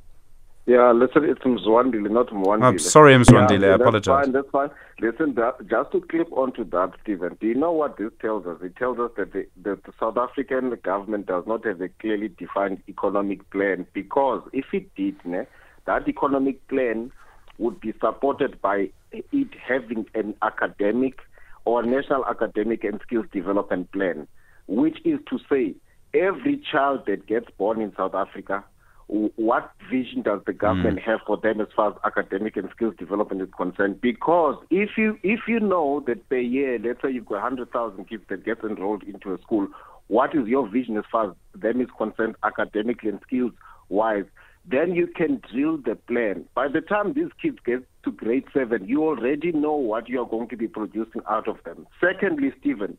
Yeah, 0.67 0.91
listen, 0.91 1.23
it's 1.23 1.39
Mzwandile, 1.43 2.11
not 2.11 2.27
Mwandile. 2.27 2.61
I'm 2.61 2.77
sorry, 2.77 3.13
Mzwandile, 3.13 3.55
I 3.55 3.57
that's 3.69 3.81
apologize. 3.81 4.25
Fine, 4.25 4.33
that's 4.33 4.49
fine. 4.49 4.69
Listen, 4.99 5.33
that, 5.35 5.65
just 5.65 5.93
to 5.93 6.01
clip 6.01 6.27
onto 6.33 6.65
that, 6.71 6.91
Stephen, 7.01 7.37
do 7.39 7.47
you 7.47 7.55
know 7.55 7.71
what 7.71 7.95
this 7.97 8.11
tells 8.21 8.45
us? 8.45 8.57
It 8.61 8.75
tells 8.75 8.99
us 8.99 9.11
that 9.15 9.31
the, 9.31 9.47
that 9.63 9.85
the 9.85 9.93
South 9.97 10.17
African 10.17 10.77
government 10.83 11.25
does 11.25 11.45
not 11.47 11.65
have 11.65 11.79
a 11.79 11.87
clearly 11.87 12.27
defined 12.27 12.83
economic 12.89 13.49
plan 13.49 13.87
because 13.93 14.41
if 14.51 14.65
it 14.73 14.93
did, 14.95 15.15
ne, 15.23 15.47
that 15.85 16.05
economic 16.05 16.67
plan 16.67 17.13
would 17.59 17.79
be 17.79 17.93
supported 18.01 18.61
by 18.61 18.89
it 19.13 19.47
having 19.65 20.05
an 20.15 20.35
academic 20.41 21.19
or 21.63 21.81
national 21.81 22.25
academic 22.25 22.83
and 22.83 22.99
skills 23.03 23.25
development 23.31 23.89
plan, 23.93 24.27
which 24.67 24.97
is 25.05 25.19
to 25.29 25.39
say 25.49 25.75
every 26.13 26.61
child 26.69 27.05
that 27.07 27.25
gets 27.25 27.47
born 27.57 27.79
in 27.79 27.95
South 27.95 28.13
Africa 28.13 28.65
what 29.07 29.71
vision 29.89 30.21
does 30.21 30.41
the 30.45 30.53
government 30.53 30.99
mm. 30.99 31.03
have 31.03 31.21
for 31.25 31.37
them 31.37 31.61
as 31.61 31.67
far 31.73 31.91
as 31.91 31.97
academic 32.03 32.57
and 32.57 32.69
skills 32.75 32.93
development 32.97 33.41
is 33.41 33.47
concerned? 33.55 34.01
Because 34.01 34.55
if 34.69 34.91
you 34.97 35.17
if 35.23 35.41
you 35.47 35.59
know 35.59 36.03
that 36.07 36.27
per 36.27 36.39
year, 36.39 36.77
let's 36.77 37.01
say 37.01 37.11
you've 37.11 37.25
got 37.25 37.41
hundred 37.41 37.71
thousand 37.71 38.09
kids 38.09 38.23
that 38.29 38.43
get 38.43 38.63
enrolled 38.63 39.03
into 39.03 39.33
a 39.33 39.41
school, 39.41 39.67
what 40.07 40.35
is 40.35 40.47
your 40.47 40.67
vision 40.67 40.97
as 40.97 41.05
far 41.09 41.29
as 41.29 41.35
them 41.55 41.79
is 41.79 41.87
concerned, 41.97 42.35
academically 42.43 43.09
and 43.09 43.21
skills 43.25 43.53
wise? 43.87 44.25
Then 44.69 44.93
you 44.93 45.07
can 45.07 45.41
drill 45.49 45.77
the 45.77 45.95
plan. 45.95 46.43
By 46.53 46.67
the 46.67 46.81
time 46.81 47.13
these 47.13 47.31
kids 47.41 47.59
get 47.65 47.87
to 48.03 48.11
grade 48.11 48.43
seven, 48.53 48.85
you 48.85 49.03
already 49.03 49.53
know 49.53 49.75
what 49.75 50.09
you 50.09 50.21
are 50.21 50.27
going 50.27 50.49
to 50.49 50.57
be 50.57 50.67
producing 50.67 51.21
out 51.29 51.47
of 51.47 51.63
them. 51.63 51.87
Secondly, 52.01 52.51
Stephen, 52.59 52.97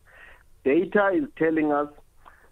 data 0.64 1.10
is 1.14 1.24
telling 1.36 1.70
us 1.70 1.88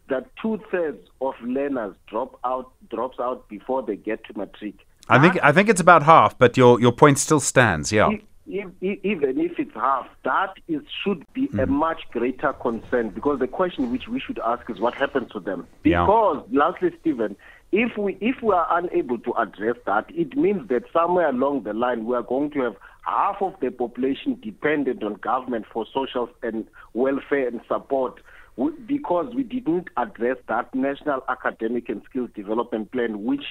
that 0.09 0.31
two 0.41 0.61
thirds 0.71 1.09
of 1.21 1.35
learners 1.43 1.95
drop 2.07 2.39
out 2.45 2.73
drops 2.91 3.19
out 3.21 3.49
before 3.49 3.83
they 3.83 3.97
get 3.97 4.25
to 4.25 4.39
matric. 4.39 4.75
I 5.09 5.21
think 5.21 5.39
I 5.43 5.53
think 5.53 5.69
it's 5.69 5.81
about 5.81 6.03
half, 6.03 6.39
but 6.39 6.57
your 6.57 6.81
your 6.81 6.93
point 6.93 7.19
still 7.19 7.41
stands. 7.41 7.93
Yeah. 7.93 8.11
If, 8.11 8.21
if, 8.49 8.71
if, 8.81 9.05
even 9.05 9.41
if 9.41 9.59
it's 9.59 9.75
half, 9.75 10.07
that 10.25 10.55
is 10.69 10.83
should 11.05 11.25
be 11.33 11.49
a 11.59 11.67
hmm. 11.67 11.73
much 11.73 12.03
greater 12.13 12.53
concern 12.53 13.11
because 13.11 13.39
the 13.39 13.49
question 13.49 13.91
which 13.91 14.09
we 14.09 14.21
should 14.21 14.39
ask 14.45 14.69
is 14.71 14.81
what 14.81 14.95
happens 14.95 15.31
to 15.33 15.41
them. 15.41 15.67
Yeah. 15.85 16.05
Because 16.05 16.47
lastly, 16.53 16.91
Stephen, 17.01 17.37
if 17.73 17.97
we 17.97 18.17
if 18.21 18.43
we 18.43 18.53
are 18.53 18.67
unable 18.79 19.19
to 19.19 19.33
address 19.35 19.77
that, 19.87 20.07
it 20.11 20.37
means 20.37 20.69
that 20.69 20.85
somewhere 20.93 21.29
along 21.29 21.65
the 21.65 21.73
line 21.73 22.05
we 22.05 22.15
are 22.17 22.23
going 22.23 22.51
to 22.53 22.61
have 22.61 22.77
half 23.03 23.37
of 23.41 23.55
the 23.61 23.71
population 23.71 24.39
dependent 24.43 25.03
on 25.03 25.15
government 25.15 25.65
for 25.73 25.87
social 25.93 26.29
and 26.43 26.67
welfare 26.95 27.47
and 27.47 27.61
support 27.69 28.21
we- 28.57 28.73
because 28.87 29.35
we 29.35 29.43
didn't 29.43 29.89
address 29.97 30.37
that 30.49 30.75
national 30.75 31.23
academic 31.29 31.89
and 31.89 32.03
skills 32.09 32.31
development 32.35 32.91
plan, 32.93 33.25
which 33.25 33.45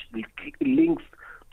links 0.61 1.03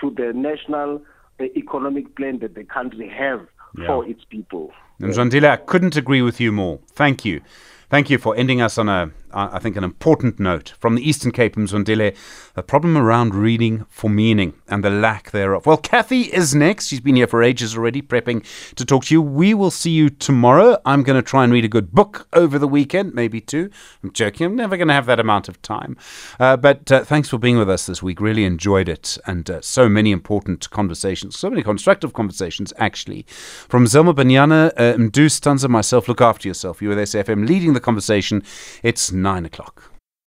to 0.00 0.10
the 0.10 0.32
national 0.34 1.02
uh, 1.40 1.44
economic 1.56 2.14
plan 2.16 2.38
that 2.40 2.54
the 2.54 2.64
country 2.64 3.08
has 3.08 3.40
Yeah. 3.76 3.86
for 3.86 4.06
its 4.06 4.22
people. 4.24 4.70
Mzwandile, 5.00 5.48
I 5.48 5.56
couldn't 5.56 5.96
agree 5.96 6.22
with 6.22 6.40
you 6.40 6.52
more. 6.52 6.78
Thank 6.94 7.24
you. 7.24 7.40
Thank 7.88 8.10
you 8.10 8.18
for 8.18 8.36
ending 8.36 8.60
us 8.60 8.78
on 8.78 8.88
a, 8.88 9.10
I 9.32 9.58
think, 9.58 9.76
an 9.76 9.84
important 9.84 10.38
note. 10.38 10.74
From 10.78 10.94
the 10.94 11.08
Eastern 11.08 11.32
Cape, 11.32 11.56
Mzwandile, 11.56 12.16
a 12.56 12.62
problem 12.62 12.96
around 12.96 13.34
reading 13.34 13.86
for 13.88 14.10
meaning 14.10 14.54
and 14.68 14.84
the 14.84 14.90
lack 14.90 15.30
thereof. 15.30 15.66
Well, 15.66 15.76
Kathy 15.76 16.22
is 16.22 16.54
next. 16.54 16.88
She's 16.88 17.00
been 17.00 17.16
here 17.16 17.26
for 17.26 17.42
ages 17.42 17.76
already, 17.76 18.02
prepping 18.02 18.44
to 18.74 18.84
talk 18.84 19.04
to 19.06 19.14
you. 19.14 19.22
We 19.22 19.54
will 19.54 19.70
see 19.70 19.90
you 19.90 20.10
tomorrow. 20.10 20.78
I'm 20.84 21.02
going 21.02 21.16
to 21.16 21.22
try 21.22 21.44
and 21.44 21.52
read 21.52 21.64
a 21.64 21.68
good 21.68 21.92
book 21.92 22.28
over 22.32 22.58
the 22.58 22.68
weekend, 22.68 23.14
maybe 23.14 23.40
two. 23.40 23.70
I'm 24.02 24.12
joking. 24.12 24.46
I'm 24.46 24.56
never 24.56 24.76
going 24.76 24.88
to 24.88 24.94
have 24.94 25.06
that 25.06 25.20
amount 25.20 25.48
of 25.48 25.60
time. 25.62 25.96
Uh, 26.38 26.56
but 26.56 26.90
uh, 26.92 27.04
thanks 27.04 27.28
for 27.28 27.38
being 27.38 27.58
with 27.58 27.70
us 27.70 27.86
this 27.86 28.02
week. 28.02 28.20
Really 28.20 28.44
enjoyed 28.44 28.88
it. 28.88 29.18
And 29.26 29.48
uh, 29.50 29.60
so 29.60 29.88
many 29.88 30.12
important 30.12 30.70
conversations, 30.70 31.38
so 31.38 31.50
many 31.50 31.62
constructive 31.62 32.12
conversations, 32.12 32.72
actually. 32.78 33.24
From 33.68 33.84
Zelma 33.86 34.14
Banyana, 34.14 34.72
uh, 34.76 34.94
Mdu 34.96 35.30
Stanza, 35.30 35.68
myself, 35.68 36.08
look 36.08 36.20
after 36.20 36.48
yourself. 36.48 36.82
You 36.82 36.88
with 36.88 36.98
SFM 36.98 37.48
leading 37.48 37.72
the 37.72 37.80
conversation. 37.80 38.42
It's 38.82 39.12
nine 39.22 39.46
o'clock. 39.46 39.91